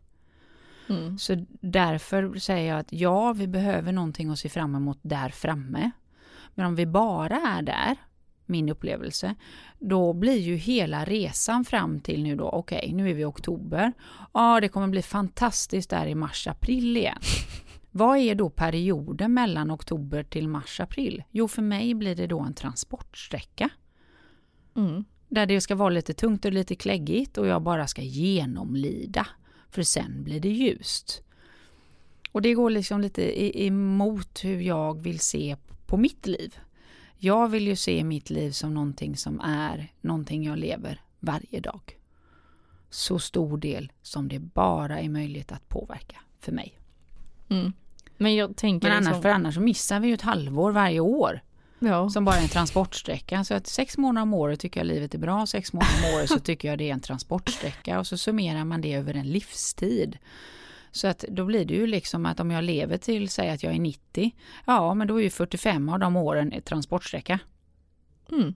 [0.89, 1.17] Mm.
[1.17, 5.91] Så därför säger jag att ja, vi behöver någonting att se fram emot där framme.
[6.55, 7.97] Men om vi bara är där,
[8.51, 9.35] min upplevelse,
[9.79, 13.25] då blir ju hela resan fram till nu då, okej, okay, nu är vi i
[13.25, 13.93] oktober.
[14.33, 17.19] Ja, det kommer bli fantastiskt där i mars-april igen.
[17.91, 21.23] Vad är då perioden mellan oktober till mars-april?
[21.31, 23.69] Jo, för mig blir det då en transportsträcka.
[24.75, 25.03] Mm.
[25.27, 29.27] Där det ska vara lite tungt och lite kläggigt och jag bara ska genomlida.
[29.69, 31.23] För sen blir det ljust.
[32.31, 35.55] Och det går liksom lite emot hur jag vill se
[35.87, 36.55] på mitt liv.
[37.23, 41.97] Jag vill ju se mitt liv som någonting som är någonting jag lever varje dag.
[42.89, 46.79] Så stor del som det bara är möjligt att påverka för mig.
[47.49, 47.73] Mm.
[48.17, 49.21] Men jag tänker Men annars, liksom...
[49.21, 51.41] för annars så missar vi ju ett halvår varje år.
[51.79, 52.09] Ja.
[52.09, 53.43] Som bara är en transportsträcka.
[53.43, 55.45] Så att sex månader om året tycker jag livet är bra.
[55.45, 57.99] Sex månader om året så tycker jag det är en transportsträcka.
[57.99, 60.17] Och så summerar man det över en livstid.
[60.91, 63.75] Så att då blir det ju liksom att om jag lever till, säg att jag
[63.75, 64.31] är 90.
[64.65, 67.39] Ja, men då är ju 45 av de åren ett transportsträcka.
[68.31, 68.53] Mm.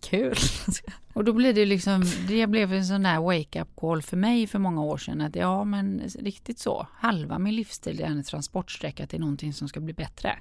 [0.00, 0.36] Kul.
[1.12, 4.58] Och då blir det liksom, det blev en sån där wake-up call för mig för
[4.58, 5.20] många år sedan.
[5.20, 6.86] Att ja, men riktigt så.
[6.92, 10.38] Halva min livsstil är en transportsträcka till någonting som ska bli bättre.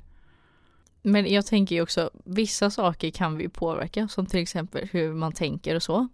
[1.02, 5.32] Men jag tänker ju också, vissa saker kan vi påverka, som till exempel hur man
[5.32, 6.08] tänker och så.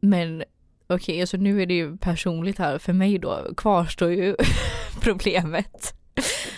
[0.00, 0.44] Men
[0.90, 4.36] okej, okay, alltså nu är det ju personligt här, för mig då kvarstår ju
[5.00, 5.94] problemet.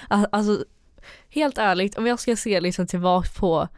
[0.09, 0.65] Alltså,
[1.29, 3.69] helt ärligt, om jag ska se liksom tillbaka på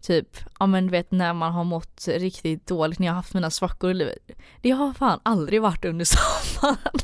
[0.00, 3.34] typ, ja men du vet när man har mått riktigt dåligt, när jag har haft
[3.34, 4.30] mina svackor i livet.
[4.62, 6.04] Det har fan aldrig varit under
[6.54, 6.98] sommaren.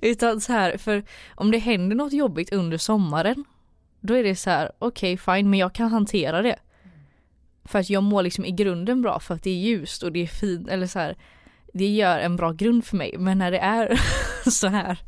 [0.00, 3.44] Utan så här, för om det händer något jobbigt under sommaren,
[4.00, 6.58] då är det så här, okej okay, fine, men jag kan hantera det.
[7.64, 10.22] För att jag mår liksom i grunden bra för att det är ljust och det
[10.22, 11.16] är fint, eller så här,
[11.72, 13.14] det gör en bra grund för mig.
[13.18, 14.00] Men när det är
[14.50, 14.98] så här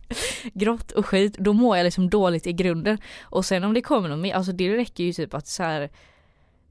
[0.54, 2.98] grått och skit, då mår jag liksom dåligt i grunden.
[3.22, 5.90] Och sen om det kommer något mer, alltså det räcker ju typ att så här,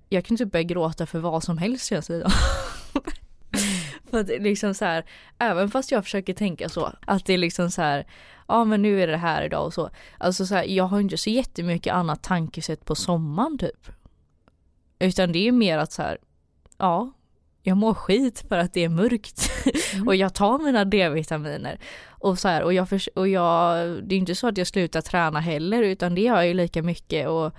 [0.09, 2.31] jag kan typ börja gråta för vad som helst känns det
[4.09, 5.05] För att liksom så här,
[5.39, 8.07] även fast jag försöker tänka så, att det är liksom så här,
[8.47, 9.89] ja men nu är det här idag och så.
[10.17, 13.91] Alltså så här, jag har inte så jättemycket annat tankesätt på sommaren typ.
[14.99, 16.17] Utan det är mer att så här,
[16.77, 17.11] ja,
[17.63, 19.51] jag mår skit för att det är mörkt
[19.93, 20.07] mm.
[20.07, 21.79] och jag tar mina D-vitaminer.
[22.07, 25.01] Och så här, och jag, för, och jag, det är inte så att jag slutar
[25.01, 27.53] träna heller utan det gör jag ju lika mycket och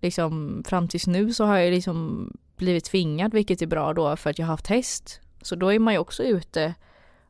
[0.00, 4.30] liksom fram tills nu så har jag liksom blivit tvingad vilket är bra då för
[4.30, 5.20] att jag har haft häst.
[5.42, 6.74] Så då är man ju också ute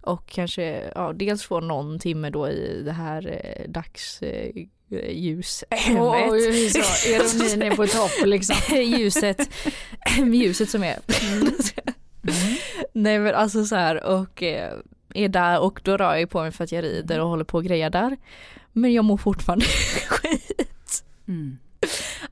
[0.00, 5.64] och kanske ja, dels får någon timme då i det här eh, dagsljus.
[5.70, 6.18] Eh, oh,
[7.06, 8.56] ironin är på topp liksom.
[8.82, 9.50] ljuset,
[10.32, 10.98] ljuset som är.
[11.32, 11.52] Mm.
[12.92, 14.72] Nej men alltså så här och eh,
[15.14, 17.58] är där och då rör jag på mig för att jag rider och håller på
[17.58, 18.16] och grejer där.
[18.72, 19.64] Men jag mår fortfarande
[20.08, 21.04] skit.
[21.28, 21.58] Mm.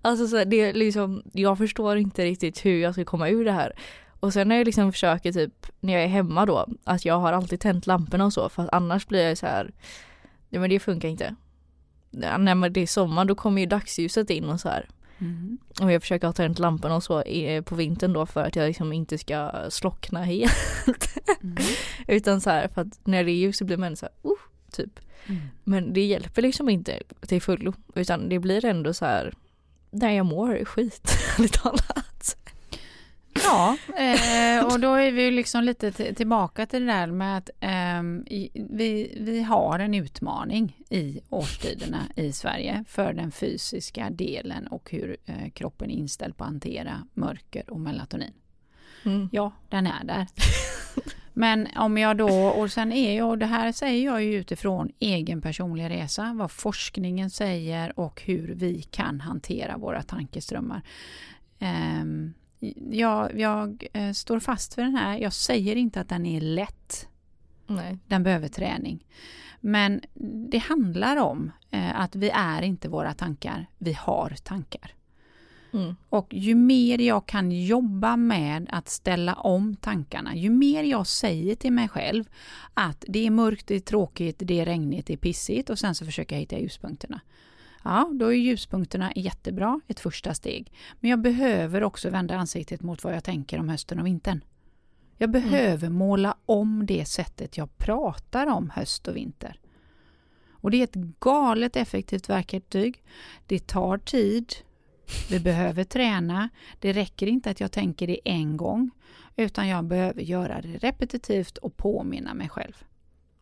[0.02, 3.52] Alltså så det är liksom, jag förstår inte riktigt hur jag ska komma ur det
[3.52, 3.72] här.
[4.20, 7.32] Och sen när jag liksom försöker typ, när jag är hemma då, att jag har
[7.32, 9.70] alltid tänt lamporna och så för att annars blir jag så här,
[10.48, 11.34] nej men det funkar inte.
[12.10, 14.88] När det är sommar då kommer ju dagsljuset in och så här.
[15.24, 15.58] Mm.
[15.80, 17.22] Och jag försöker ha tänt lamporna och så
[17.64, 21.16] på vintern då för att jag liksom inte ska slockna helt.
[21.42, 21.56] Mm.
[22.06, 24.36] Utan så här för att när det är ljus så blir man så här, uh,
[24.72, 25.00] typ.
[25.26, 25.40] Mm.
[25.64, 29.34] Men det hjälper liksom inte till fullo utan det blir ändå så här
[29.90, 32.13] där jag mår skit, ärligt talat.
[33.44, 38.02] Ja, eh, och då är vi liksom lite tillbaka till det där med att eh,
[38.70, 45.16] vi, vi har en utmaning i årstiderna i Sverige för den fysiska delen och hur
[45.26, 48.32] eh, kroppen är inställd på att hantera mörker och melatonin.
[49.04, 49.28] Mm.
[49.32, 50.26] Ja, den är där.
[51.36, 55.42] Men om jag då, och sen är jag, det här säger jag ju utifrån egen
[55.42, 60.82] personlig resa, vad forskningen säger och hur vi kan hantera våra tankeströmmar.
[61.58, 62.34] Um,
[62.90, 65.18] jag, jag eh, står fast vid den här.
[65.18, 67.08] Jag säger inte att den är lätt.
[67.66, 67.98] Nej.
[68.06, 69.04] Den behöver träning.
[69.60, 70.00] Men
[70.50, 74.94] det handlar om eh, att vi är inte våra tankar, vi har tankar.
[75.72, 75.96] Mm.
[76.08, 81.54] Och ju mer jag kan jobba med att ställa om tankarna, ju mer jag säger
[81.54, 82.24] till mig själv
[82.74, 85.94] att det är mörkt, det är tråkigt, det är regnigt, det är pissigt och sen
[85.94, 87.20] så försöker jag hitta ljuspunkterna.
[87.84, 90.72] Ja, då är ljuspunkterna jättebra, ett första steg.
[91.00, 94.44] Men jag behöver också vända ansiktet mot vad jag tänker om hösten och vintern.
[95.18, 95.98] Jag behöver mm.
[95.98, 99.60] måla om det sättet jag pratar om höst och vinter.
[100.50, 103.02] Och det är ett galet effektivt verktyg.
[103.46, 104.54] Det tar tid.
[105.30, 106.48] Vi behöver träna.
[106.78, 108.90] Det räcker inte att jag tänker det en gång,
[109.36, 112.84] utan jag behöver göra det repetitivt och påminna mig själv.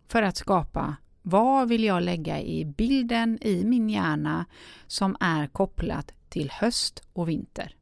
[0.08, 4.46] För att skapa vad vill jag lägga i bilden i min hjärna
[4.86, 7.76] som är kopplat till höst och vinter?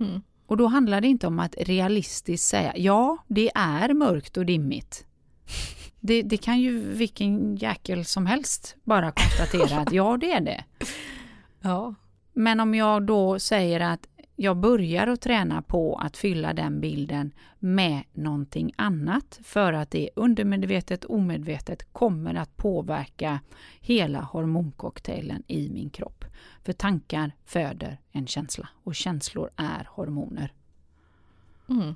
[0.00, 0.22] Mm.
[0.46, 5.06] Och då handlar det inte om att realistiskt säga ja, det är mörkt och dimmigt.
[6.00, 10.64] Det, det kan ju vilken jäkel som helst bara konstatera att ja, det är det.
[11.60, 11.94] Ja.
[12.32, 17.32] Men om jag då säger att jag börjar att träna på att fylla den bilden
[17.58, 23.40] med någonting annat för att det undermedvetet, omedvetet kommer att påverka
[23.80, 26.24] hela hormoncocktailen i min kropp.
[26.62, 30.52] För tankar föder en känsla och känslor är hormoner.
[31.68, 31.94] Mm.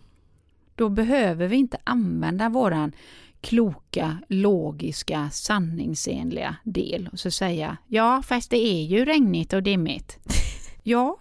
[0.75, 2.93] Då behöver vi inte använda våran
[3.41, 10.19] kloka, logiska, sanningsenliga del och så säga ja, fast det är ju regnigt och dimmigt.
[10.83, 11.19] ja,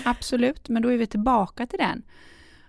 [0.04, 2.02] absolut, men då är vi tillbaka till den.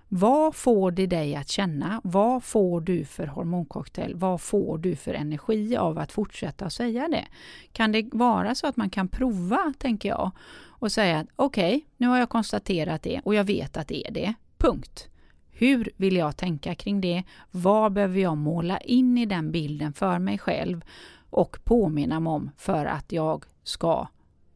[0.07, 2.01] Vad får det dig att känna?
[2.03, 4.15] Vad får du för hormoncocktail?
[4.15, 7.25] Vad får du för energi av att fortsätta säga det?
[7.71, 10.31] Kan det vara så att man kan prova, tänker jag,
[10.67, 14.07] och säga att okej, okay, nu har jag konstaterat det och jag vet att det
[14.07, 14.33] är det.
[14.57, 15.09] Punkt.
[15.49, 17.23] Hur vill jag tänka kring det?
[17.51, 20.81] Vad behöver jag måla in i den bilden för mig själv
[21.29, 24.07] och påminna mig om för att jag ska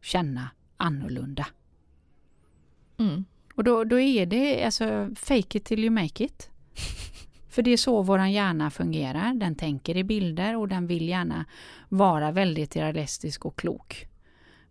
[0.01, 1.45] känna annorlunda?
[2.99, 3.25] Mm.
[3.55, 6.49] Och då, då är det alltså fake it till you make it.
[7.49, 9.33] För det är så vår hjärna fungerar.
[9.33, 11.45] Den tänker i bilder och den vill gärna
[11.89, 14.07] vara väldigt realistisk och klok.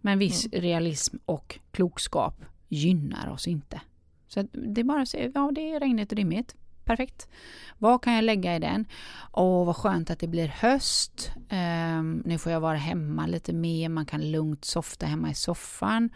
[0.01, 0.63] Men viss mm.
[0.63, 3.81] realism och klokskap gynnar oss inte.
[4.29, 6.55] Så det är bara att säga, ja det är regnigt och dimmigt.
[6.85, 7.29] Perfekt.
[7.79, 8.87] Vad kan jag lägga i den?
[9.33, 11.31] Åh, vad skönt att det blir höst.
[11.51, 13.89] Um, nu får jag vara hemma lite mer.
[13.89, 16.11] Man kan lugnt softa hemma i soffan.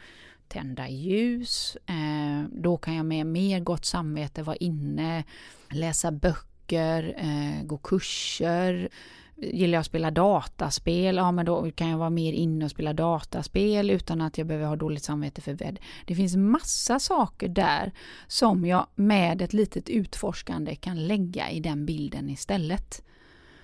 [0.52, 1.76] Tända ljus.
[1.90, 5.24] Uh, då kan jag med mer gott samvete vara inne,
[5.70, 8.88] läsa böcker, uh, gå kurser
[9.36, 12.92] Gillar jag att spela dataspel, ja men då kan jag vara mer inne och spela
[12.92, 15.78] dataspel utan att jag behöver ha dåligt samvete för vädd.
[16.06, 17.92] Det finns massa saker där
[18.26, 23.04] som jag med ett litet utforskande kan lägga i den bilden istället.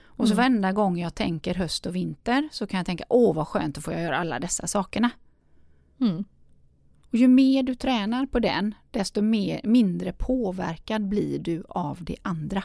[0.05, 0.37] Och så mm.
[0.37, 3.85] varenda gång jag tänker höst och vinter så kan jag tänka åh vad skönt att
[3.85, 5.11] få göra alla dessa sakerna.
[6.01, 6.25] Mm.
[7.11, 12.17] Och ju mer du tränar på den, desto mer, mindre påverkad blir du av det
[12.23, 12.63] andra.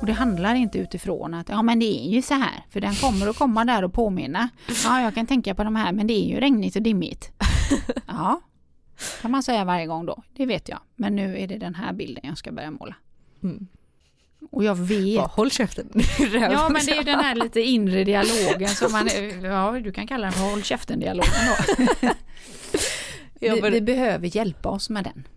[0.00, 2.94] Och det handlar inte utifrån att ja men det är ju så här, för den
[2.94, 4.48] kommer att komma där och påminna.
[4.84, 7.32] Ja, jag kan tänka på de här, men det är ju regnigt och dimmigt.
[8.06, 8.40] Ja,
[9.22, 10.78] kan man säga varje gång då, det vet jag.
[10.96, 12.94] Men nu är det den här bilden jag ska börja måla.
[13.42, 13.66] Mm.
[14.50, 15.16] Och jag vet...
[15.16, 15.90] Bara, håll käften.
[16.32, 19.08] ja men det är den här lite inre dialogen som man,
[19.42, 21.32] ja du kan kalla den för håll käften-dialogen
[22.00, 22.08] då.
[23.40, 25.28] vi, vi, behöver hjälpa oss med den.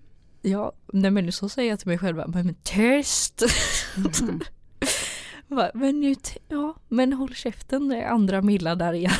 [0.41, 3.43] Ja, nej men så säger jag till mig själv, men, tyst!
[3.97, 4.39] Mm.
[5.73, 6.15] men nu,
[6.47, 9.11] ja, men håll käften, andra Milla där igen.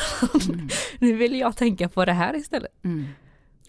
[0.48, 0.68] Mm.
[0.98, 2.84] nu vill jag tänka på det här istället.
[2.84, 3.08] Mm.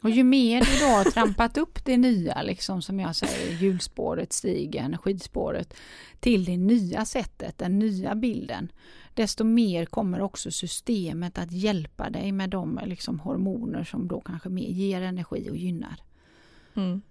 [0.01, 4.33] Och ju mer du då har trampat upp det nya, liksom som jag säger, hjulspåret,
[4.33, 5.73] stigen, skidspåret,
[6.19, 8.71] till det nya sättet, den nya bilden,
[9.13, 14.49] desto mer kommer också systemet att hjälpa dig med de liksom, hormoner som då kanske
[14.49, 15.95] mer ger energi och gynnar.
[16.75, 17.01] Mm.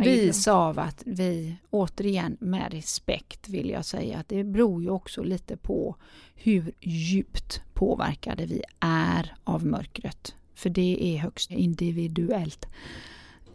[0.00, 5.22] Vis av att vi, återigen med respekt vill jag säga, att det beror ju också
[5.22, 5.96] lite på
[6.34, 10.34] hur djupt påverkade vi är av mörkret.
[10.58, 12.66] För det är högst individuellt.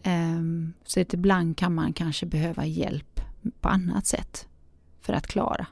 [0.05, 3.21] Um, så att ibland kan man kanske behöva hjälp
[3.61, 4.47] på annat sätt
[5.01, 5.67] för att klara.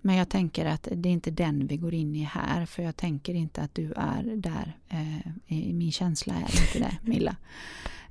[0.00, 2.96] Men jag tänker att det är inte den vi går in i här för jag
[2.96, 4.76] tänker inte att du är där.
[4.88, 5.32] Eh,
[5.72, 7.36] min känsla är inte det, Milla.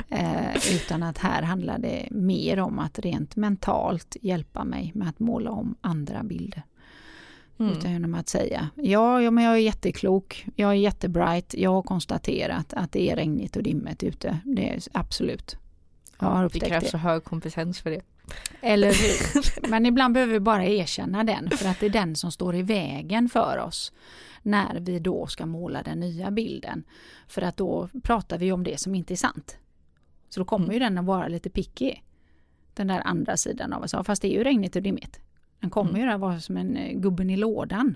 [0.09, 5.19] Eh, utan att här handlar det mer om att rent mentalt hjälpa mig med att
[5.19, 6.63] måla om andra bilder.
[7.59, 7.71] Mm.
[7.71, 11.81] Utan genom att säga ja, ja men jag är jätteklok, jag är jättebright, jag har
[11.81, 14.39] konstaterat att det är regnigt och dimmigt ute.
[14.45, 15.57] Det är absolut.
[16.19, 16.69] Jag har upptäckt det.
[16.69, 18.01] krävs så hög kompetens för det.
[18.61, 19.69] Eller hur?
[19.69, 22.61] Men ibland behöver vi bara erkänna den för att det är den som står i
[22.61, 23.93] vägen för oss
[24.41, 26.83] när vi då ska måla den nya bilden.
[27.27, 29.57] För att då pratar vi om det som inte är sant.
[30.29, 30.73] Så då kommer mm.
[30.73, 31.95] ju den att vara lite picky.
[32.73, 33.95] Den där andra sidan av oss.
[34.05, 35.19] fast det är ju regnigt och dimmigt.
[35.59, 36.01] Den kommer mm.
[36.01, 37.95] ju att vara som en eh, gubben i lådan.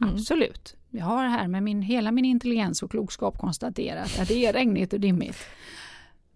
[0.00, 0.14] Mm.
[0.14, 0.76] Absolut.
[0.90, 4.92] Jag har här med min, hela min intelligens och klokskap konstaterat att det är regnigt
[4.92, 5.38] och dimmigt.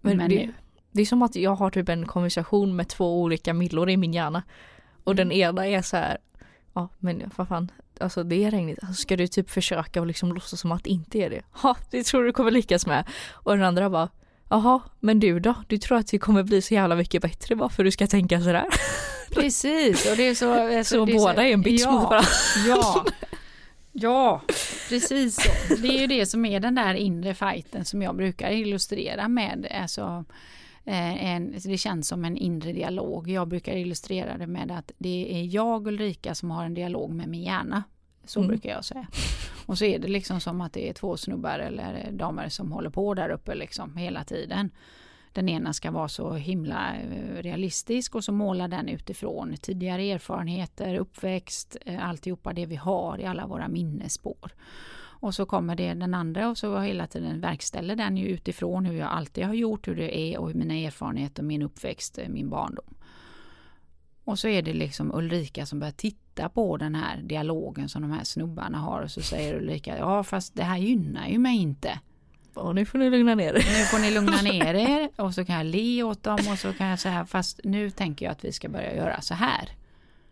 [0.00, 0.50] Men, Men det,
[0.92, 4.12] det är som att jag har typ en konversation med två olika millor i min
[4.12, 4.42] hjärna.
[5.04, 5.28] Och mm.
[5.28, 6.18] den ena är så här,
[6.72, 10.32] ja men vad fan, alltså det är regnigt, alltså, ska du typ försöka och liksom
[10.32, 11.42] låtsas som att det inte är det?
[11.62, 13.08] Ja, det tror du kommer lyckas med.
[13.32, 14.08] Och den andra bara,
[14.54, 15.54] jaha, men du då?
[15.66, 18.40] Du tror att det kommer bli så jävla mycket bättre bara för du ska tänka
[18.40, 18.66] sådär?
[19.30, 20.54] Precis, och det är så...
[20.78, 22.28] Alltså, så båda är en bitch ja, mot varandra.
[22.68, 23.04] Ja,
[23.92, 24.42] ja,
[24.88, 25.74] precis så.
[25.82, 29.66] Det är ju det som är den där inre fighten som jag brukar illustrera med.
[29.82, 30.24] Alltså,
[30.86, 33.30] Eh, en, det känns som en inre dialog.
[33.30, 37.28] Jag brukar illustrera det med att det är jag Ulrika som har en dialog med
[37.28, 37.82] min hjärna.
[38.26, 38.48] Så mm.
[38.48, 39.06] brukar jag säga.
[39.66, 42.90] Och så är det liksom som att det är två snubbar eller damer som håller
[42.90, 44.70] på där uppe liksom hela tiden.
[45.32, 50.94] Den ena ska vara så himla eh, realistisk och så målar den utifrån tidigare erfarenheter,
[50.94, 54.52] uppväxt, eh, alltihopa det vi har i alla våra minnesspår.
[55.24, 58.98] Och så kommer det den andra och så hela tiden verkställer den ju utifrån hur
[58.98, 62.94] jag alltid har gjort, hur det är och mina erfarenheter, min uppväxt, eh, min barndom.
[64.24, 68.12] Och så är det liksom Ulrika som börjar titta på den här dialogen som de
[68.12, 72.00] här snubbarna har och så säger Ulrika, ja fast det här gynnar ju mig inte.
[72.54, 73.64] Och nu får ni lugna ner er.
[73.78, 76.72] Nu får ni lugna ner er och så kan jag le åt dem och så
[76.72, 79.70] kan jag säga fast nu tänker jag att vi ska börja göra så här.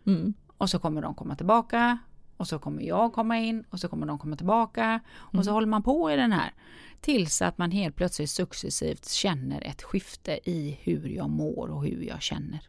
[0.05, 0.33] Mm.
[0.57, 1.97] Och så kommer de komma tillbaka
[2.37, 5.53] och så kommer jag komma in och så kommer de komma tillbaka och så mm.
[5.53, 6.53] håller man på i den här
[7.01, 12.01] tills att man helt plötsligt successivt känner ett skifte i hur jag mår och hur
[12.01, 12.67] jag känner.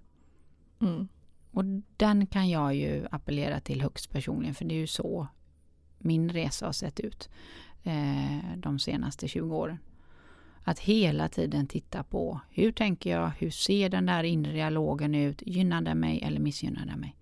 [0.81, 1.09] Mm.
[1.55, 1.65] Och
[1.97, 5.27] den kan jag ju appellera till högst personligen för det är ju så
[5.99, 7.29] min resa har sett ut
[7.83, 9.79] eh, de senaste 20 åren.
[10.65, 15.43] Att hela tiden titta på hur tänker jag, hur ser den där inre dialogen ut,
[15.47, 17.17] gynnar den mig eller missgynnar den mig?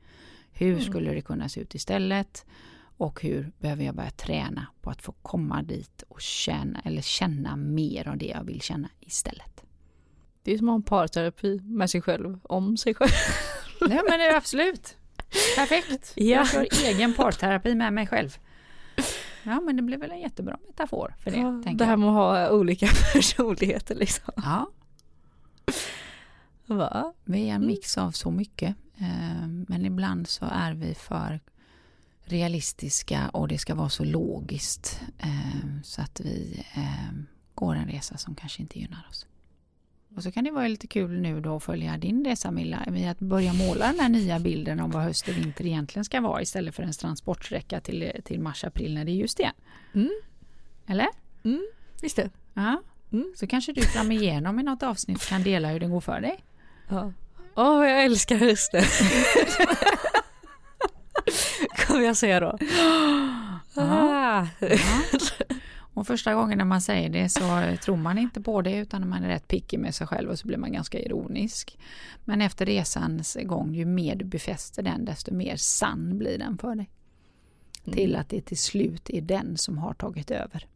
[0.53, 0.85] Hur mm.
[0.85, 2.47] skulle det kunna se ut istället?
[2.97, 7.57] Och hur behöver jag börja träna på att få komma dit och känna, eller känna
[7.57, 9.65] mer av det jag vill känna istället.
[10.43, 13.11] Det är som att ha en parterapi med sig själv, om sig själv.
[13.89, 14.97] Nej men det är absolut.
[15.57, 16.13] Perfekt.
[16.17, 16.25] Ja.
[16.25, 18.39] Jag kör egen parterapi med mig själv.
[19.43, 21.37] Ja men det blir väl en jättebra metafor för det.
[21.37, 24.33] Ja, det här med att ha olika personligheter liksom.
[24.37, 24.71] Ja.
[26.67, 27.13] Va?
[27.25, 28.77] Vi är en mix av så mycket.
[28.99, 31.41] Eh, men ibland så är vi för
[32.25, 37.13] realistiska och det ska vara så logiskt eh, så att vi eh,
[37.55, 39.27] går en resa som kanske inte gynnar oss.
[40.17, 43.11] Och så kan det vara lite kul nu då att följa din resa Milla, med
[43.11, 46.43] att börja måla den här nya bilden om vad höst och vinter egentligen ska vara
[46.43, 49.53] istället för en transportsträcka till, till mars-april när det är just det.
[49.95, 50.11] Mm.
[50.87, 51.09] Eller?
[51.45, 51.67] Mm,
[52.03, 52.31] visst det.
[52.55, 52.83] Ja.
[53.13, 53.33] Mm.
[53.37, 56.45] Så kanske du fram igenom i något avsnitt kan dela hur det går för dig.
[56.89, 57.13] Ja.
[57.55, 58.85] Åh, oh, jag älskar hösten.
[61.87, 62.59] Kommer jag säga då.
[63.77, 64.47] Ah.
[65.95, 69.25] Och första gången när man säger det så tror man inte på det utan man
[69.25, 71.79] är rätt picky med sig själv och så blir man ganska ironisk.
[72.25, 76.75] Men efter resans gång, ju mer du befäster den desto mer sann blir den för
[76.75, 76.91] dig.
[77.85, 77.97] Mm.
[77.97, 80.67] Till att det till slut är den som har tagit över.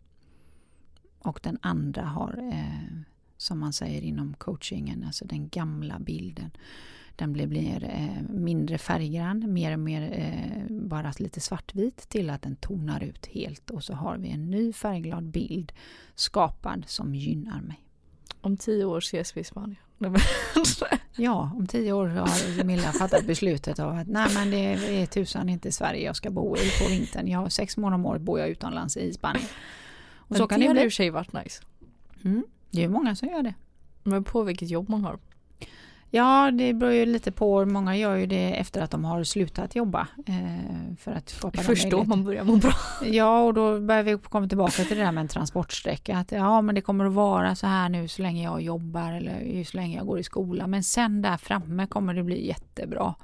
[1.19, 3.03] Och den andra har eh,
[3.37, 6.51] som man säger inom coachingen, alltså den gamla bilden.
[7.17, 12.43] Den blir, blir eh, mindre färggrann, mer och mer eh, bara lite svartvit till att
[12.43, 15.73] den tonar ut helt och så har vi en ny färgglad bild
[16.15, 17.81] skapad som gynnar mig.
[18.41, 19.77] Om tio år ses vi i Spanien.
[21.17, 25.49] ja, om tio år har Milla fattat beslutet av att nej men det är tusan
[25.49, 27.29] inte Sverige jag ska bo i på vintern.
[27.29, 29.47] Jag har sex månader om året bor jag utomlands i Spanien.
[30.17, 31.63] Och men så kan det hade i och för sig varit nice.
[32.25, 32.45] Mm.
[32.71, 33.55] Det är många som gör det.
[34.03, 35.19] Men på vilket jobb man har?
[36.11, 37.65] Ja, det beror ju lite på.
[37.65, 40.09] Många gör ju det efter att de har slutat jobba.
[40.27, 42.73] Eh, för att skapa Först då man börjar må bra.
[43.05, 46.17] Ja, och då börjar vi komma tillbaka till det där med en transportsträcka.
[46.17, 49.65] Att ja, men det kommer att vara så här nu så länge jag jobbar eller
[49.65, 50.71] så länge jag går i skolan.
[50.71, 53.15] Men sen där framme kommer det bli jättebra.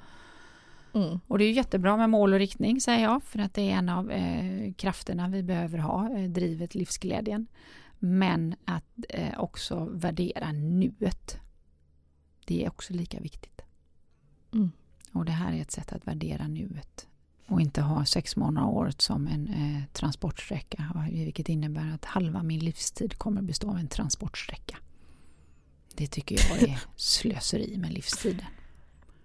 [0.93, 1.19] Mm.
[1.27, 3.89] Och det är jättebra med mål och riktning säger jag för att det är en
[3.89, 7.47] av eh, krafterna vi behöver ha, eh, drivet, livsglädjen.
[7.99, 11.42] Men att eh, också värdera nuet.
[12.45, 13.61] Det är också lika viktigt.
[14.53, 14.71] Mm.
[15.11, 17.07] Och det här är ett sätt att värdera nuet.
[17.47, 21.07] Och inte ha sex månader året som en eh, transportsträcka.
[21.11, 24.77] Vilket innebär att halva min livstid kommer bestå av en transportsträcka.
[25.95, 28.45] Det tycker jag är slöseri med livstiden.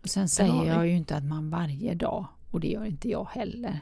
[0.02, 3.24] Och sen säger jag ju inte att man varje dag, och det gör inte jag
[3.24, 3.80] heller,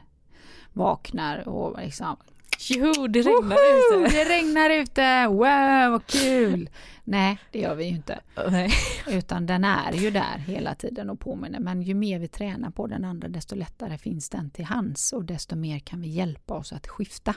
[0.73, 2.17] vaknar och liksom
[2.59, 4.05] Jo, det regnar Woho!
[4.05, 4.17] ute.
[4.17, 5.27] Det regnar ute!
[5.27, 6.69] Wow, vad kul!
[7.03, 8.19] Nej, det gör vi ju inte.
[8.49, 8.71] Nej.
[9.07, 11.59] Utan den är ju där hela tiden och påminner.
[11.59, 15.25] Men ju mer vi tränar på den andra desto lättare finns den till hands och
[15.25, 17.35] desto mer kan vi hjälpa oss att skifta.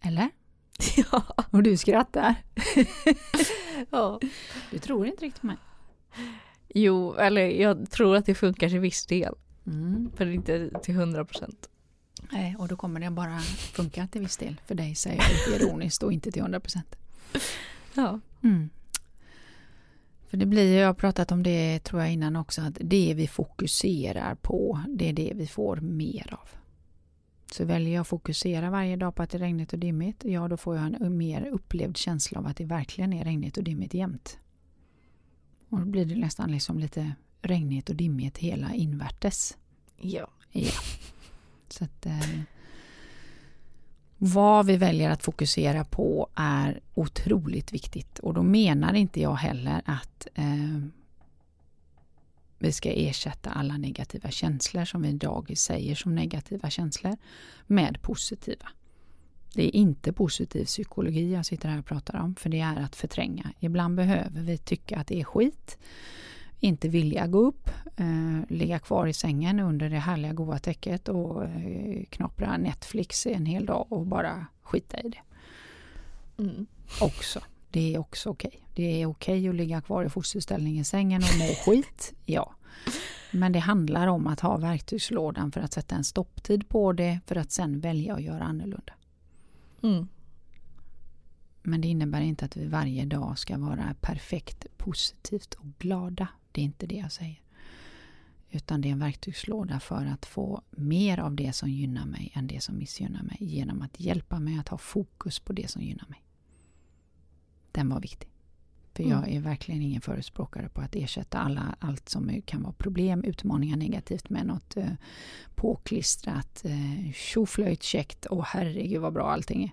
[0.00, 0.28] Eller?
[1.12, 1.22] Ja.
[1.50, 2.34] Och du skrattar.
[3.90, 4.20] ja.
[4.70, 5.56] Du tror inte riktigt på mig.
[6.68, 9.34] Jo, eller jag tror att det funkar till viss del.
[9.66, 10.10] Mm.
[10.18, 11.68] Men inte till hundra procent.
[12.32, 16.02] Nej, och då kommer det bara funka till viss del för dig säger jag ironiskt
[16.02, 16.96] och inte till 100 procent.
[17.94, 18.20] Ja.
[18.42, 18.70] Mm.
[20.28, 23.28] För det blir, jag har pratat om det tror jag innan också, att det vi
[23.28, 26.48] fokuserar på, det är det vi får mer av.
[27.52, 30.48] Så väljer jag att fokusera varje dag på att det är regnigt och dimmigt, ja
[30.48, 33.94] då får jag en mer upplevd känsla av att det verkligen är regnigt och dimmigt
[33.94, 34.38] jämt.
[35.68, 37.12] Och då blir det nästan liksom lite
[37.42, 39.56] regnigt och dimmigt hela invärtes.
[39.96, 40.28] Ja.
[40.52, 40.70] Ja.
[41.68, 42.40] Så att, eh,
[44.18, 48.18] vad vi väljer att fokusera på är otroligt viktigt.
[48.18, 50.80] Och då menar inte jag heller att eh,
[52.58, 57.16] vi ska ersätta alla negativa känslor som vi idag säger som negativa känslor
[57.66, 58.68] med positiva.
[59.54, 62.96] Det är inte positiv psykologi jag sitter här och pratar om, för det är att
[62.96, 63.52] förtränga.
[63.60, 65.78] Ibland behöver vi tycka att det är skit,
[66.60, 71.44] inte vilja gå upp, eh, ligga kvar i sängen under det härliga goa täcket och
[71.44, 75.20] eh, knapra Netflix en hel dag och bara skita i det.
[76.42, 76.66] Mm.
[77.00, 77.40] Också.
[77.70, 78.62] Det är också okej.
[78.74, 82.54] Det är okej att ligga kvar i fosterställning i sängen och må skit, ja.
[83.32, 87.36] Men det handlar om att ha verktygslådan för att sätta en stopptid på det för
[87.36, 88.92] att sen välja att göra annorlunda.
[89.82, 90.08] Mm.
[91.62, 96.28] Men det innebär inte att vi varje dag ska vara perfekt positivt och glada.
[96.56, 97.40] Det är inte det jag säger.
[98.50, 102.46] Utan det är en verktygslåda för att få mer av det som gynnar mig än
[102.46, 106.06] det som missgynnar mig genom att hjälpa mig att ha fokus på det som gynnar
[106.08, 106.22] mig.
[107.72, 108.28] Den var viktig.
[108.94, 109.36] För jag Mm.
[109.36, 114.30] är verkligen ingen förespråkare på att ersätta alla, allt som kan vara problem, utmaningar negativt
[114.30, 114.90] med något eh,
[115.54, 119.72] påklistrat, eh, tjoflöjt käckt och herregud vad bra allting är.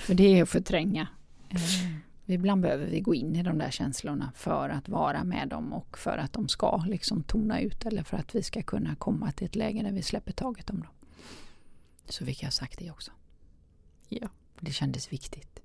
[0.00, 1.08] För det är att förtränga.
[1.48, 1.60] Eh,
[2.26, 5.98] ibland behöver vi gå in i de där känslorna för att vara med dem och
[5.98, 9.46] för att de ska liksom tona ut eller för att vi ska kunna komma till
[9.46, 10.92] ett läge där vi släpper taget om dem.
[12.08, 13.10] Så fick jag sagt det också.
[14.08, 14.28] Ja.
[14.60, 15.60] Det kändes viktigt.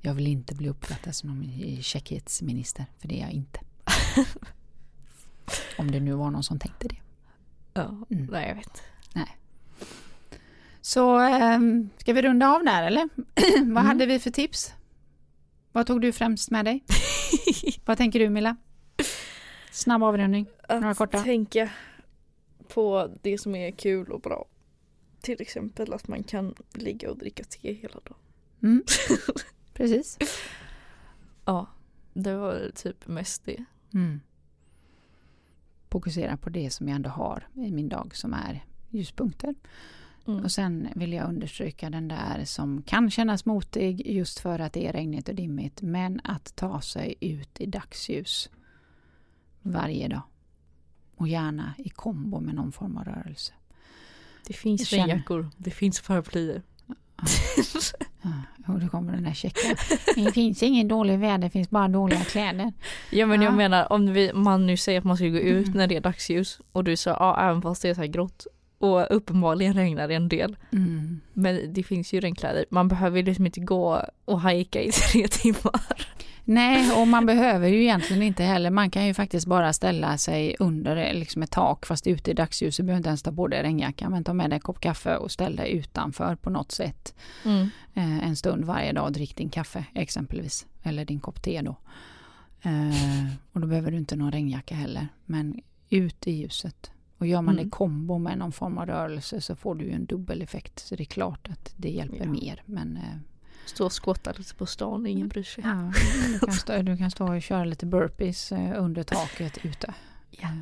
[0.00, 3.60] Jag vill inte bli uppfattad som någon käckhetsminister, för det är jag inte.
[5.78, 6.96] Om det nu var någon som tänkte det.
[7.74, 8.06] Ja.
[8.10, 8.26] Mm.
[8.32, 8.82] Nej, jag vet.
[10.82, 13.08] Så ähm, ska vi runda av där eller?
[13.56, 13.76] Vad Mm.
[13.86, 14.74] hade vi för tips?
[15.72, 16.84] Vad tog du främst med dig?
[17.84, 18.56] Vad tänker du Milla?
[19.70, 20.46] Snabb avrundning.
[20.68, 21.22] Några Att korta.
[21.22, 21.70] tänka
[22.68, 24.46] på det som är kul och bra.
[25.20, 28.18] Till exempel att man kan ligga och dricka te hela dagen.
[28.62, 28.84] Mm.
[29.72, 30.18] Precis.
[31.44, 31.66] Ja,
[32.12, 33.64] det var typ mest det.
[33.94, 34.20] Mm.
[35.90, 39.54] Fokusera på det som jag ändå har i min dag som är ljuspunkter.
[40.30, 40.44] Mm.
[40.44, 44.86] Och sen vill jag understryka den där som kan kännas motig just för att det
[44.86, 45.82] är regnigt och dimmigt.
[45.82, 48.50] Men att ta sig ut i dagsljus
[49.62, 50.22] varje dag.
[51.16, 53.52] Och gärna i kombo med någon form av rörelse.
[54.46, 56.62] Det finns Jag regnjackor, det finns paraplyer.
[58.22, 58.32] Ja,
[58.74, 59.76] och då kommer den där checka.
[60.16, 62.72] Det finns ingen dålig väder, det finns bara dåliga kläder.
[63.10, 63.56] Ja men jag Ja.
[63.56, 65.78] menar om vi, man nu säger att man ska gå ut Mm.
[65.78, 68.46] när det är dagsljus och du sa ja även fast det är så här grått
[68.80, 70.56] och uppenbarligen regnar det en del.
[70.72, 71.20] Mm.
[71.32, 72.64] Men det finns ju regnkläder.
[72.70, 76.06] Man behöver ju liksom inte gå och hajka i tre timmar.
[76.44, 78.70] Nej, och man behöver ju egentligen inte heller.
[78.70, 82.86] Man kan ju faktiskt bara ställa sig under liksom ett tak fast ute i dagsljuset.
[82.86, 85.30] behöver inte ens ta på dig regnjackan men ta med dig en kopp kaffe och
[85.30, 87.14] ställ dig utanför på något sätt.
[87.44, 87.68] Mm.
[87.94, 90.66] eh, en stund varje dag drick din kaffe exempelvis.
[90.82, 91.76] Eller din kopp te då.
[92.62, 95.08] Eh, och då behöver du inte någon regnjacka heller.
[95.24, 95.60] Men
[95.90, 96.90] ut i ljuset.
[97.20, 97.64] Och gör man Mm.
[97.64, 100.78] det kombo med någon form av rörelse så får du ju en dubbel effekt.
[100.78, 102.30] Så det är klart att det hjälper Ja.
[102.30, 102.62] mer.
[102.66, 103.02] Men eh,
[103.66, 105.64] Stå och skotta lite på stan, ingen bryr sig.
[105.66, 105.92] ja,
[106.32, 109.94] du, kan stå, du kan stå och köra lite burpees eh, under taket ute.
[110.30, 110.48] Ja.
[110.48, 110.56] Eh,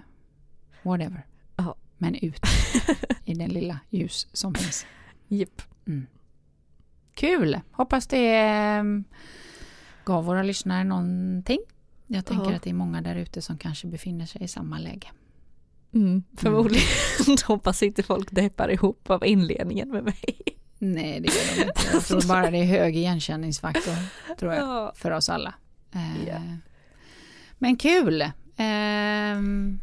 [0.83, 1.27] whatever.
[1.57, 1.75] Ja.
[1.99, 2.41] men ut
[3.25, 4.87] i den lilla ljus som finns.
[5.29, 5.63] Japp.
[5.87, 6.07] Mm.
[7.15, 7.61] Kul!
[7.73, 8.83] Hoppas det eh,
[10.05, 11.59] gav våra lyssnare någonting.
[12.07, 12.57] Jag tänker Ja.
[12.57, 15.09] att det är många där ute som kanske befinner sig i samma läge.
[15.95, 16.87] Mm, förmodligen
[17.47, 20.25] hoppas inte folk deppar ihop av inledningen med mig.
[20.79, 21.81] Nej, det gör de inte.
[21.93, 23.95] Jag tror bara det är hög igenkänningsfaktor
[24.39, 24.93] tror jag, Ja.
[24.95, 25.55] för oss alla.
[25.95, 26.41] Eh, Ja.
[27.59, 28.31] Men kul!
[28.57, 29.81] Ehm,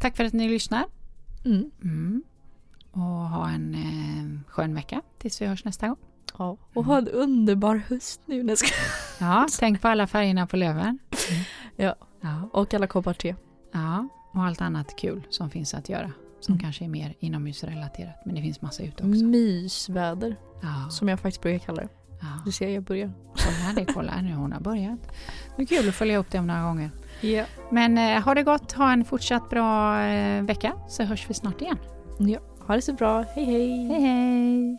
[0.00, 0.84] tack för att ni lyssnar.
[1.44, 1.70] Mm.
[1.84, 2.22] Mm.
[2.90, 5.96] Och ha en eh, skön vecka tills vi hörs nästa gång.
[6.38, 6.56] Ja.
[6.74, 8.42] Och ha en underbar höst nu.
[8.42, 8.74] när ska-
[9.20, 10.98] Ja, tänk på alla färgerna på löven.
[11.76, 11.94] Ja.
[12.20, 13.34] Ja, Och alla koppar te.
[13.72, 16.10] ja, och allt annat kul som finns att göra.
[16.40, 16.62] Som Mm.
[16.62, 18.22] kanske är mer inomhusrelaterat.
[18.26, 19.24] Men det finns massa ute också.
[19.24, 21.88] Mysväder, Ja, som jag faktiskt brukar kalla det.
[22.20, 22.26] ja.
[22.44, 23.12] Du ser, jag börjar.
[23.36, 24.98] Kolla det, kolla nu hon har börjat.
[25.56, 26.90] Det är kul att följa upp det om några gånger.
[27.20, 27.44] Ja.
[27.70, 31.60] Men eh, ha det gott, ha en fortsatt bra eh, vecka så hörs vi snart
[31.62, 31.78] igen.
[32.18, 32.38] ja.
[32.66, 33.24] Ha det så bra.
[33.34, 33.86] Hej hej.
[33.88, 34.78] Hej hej!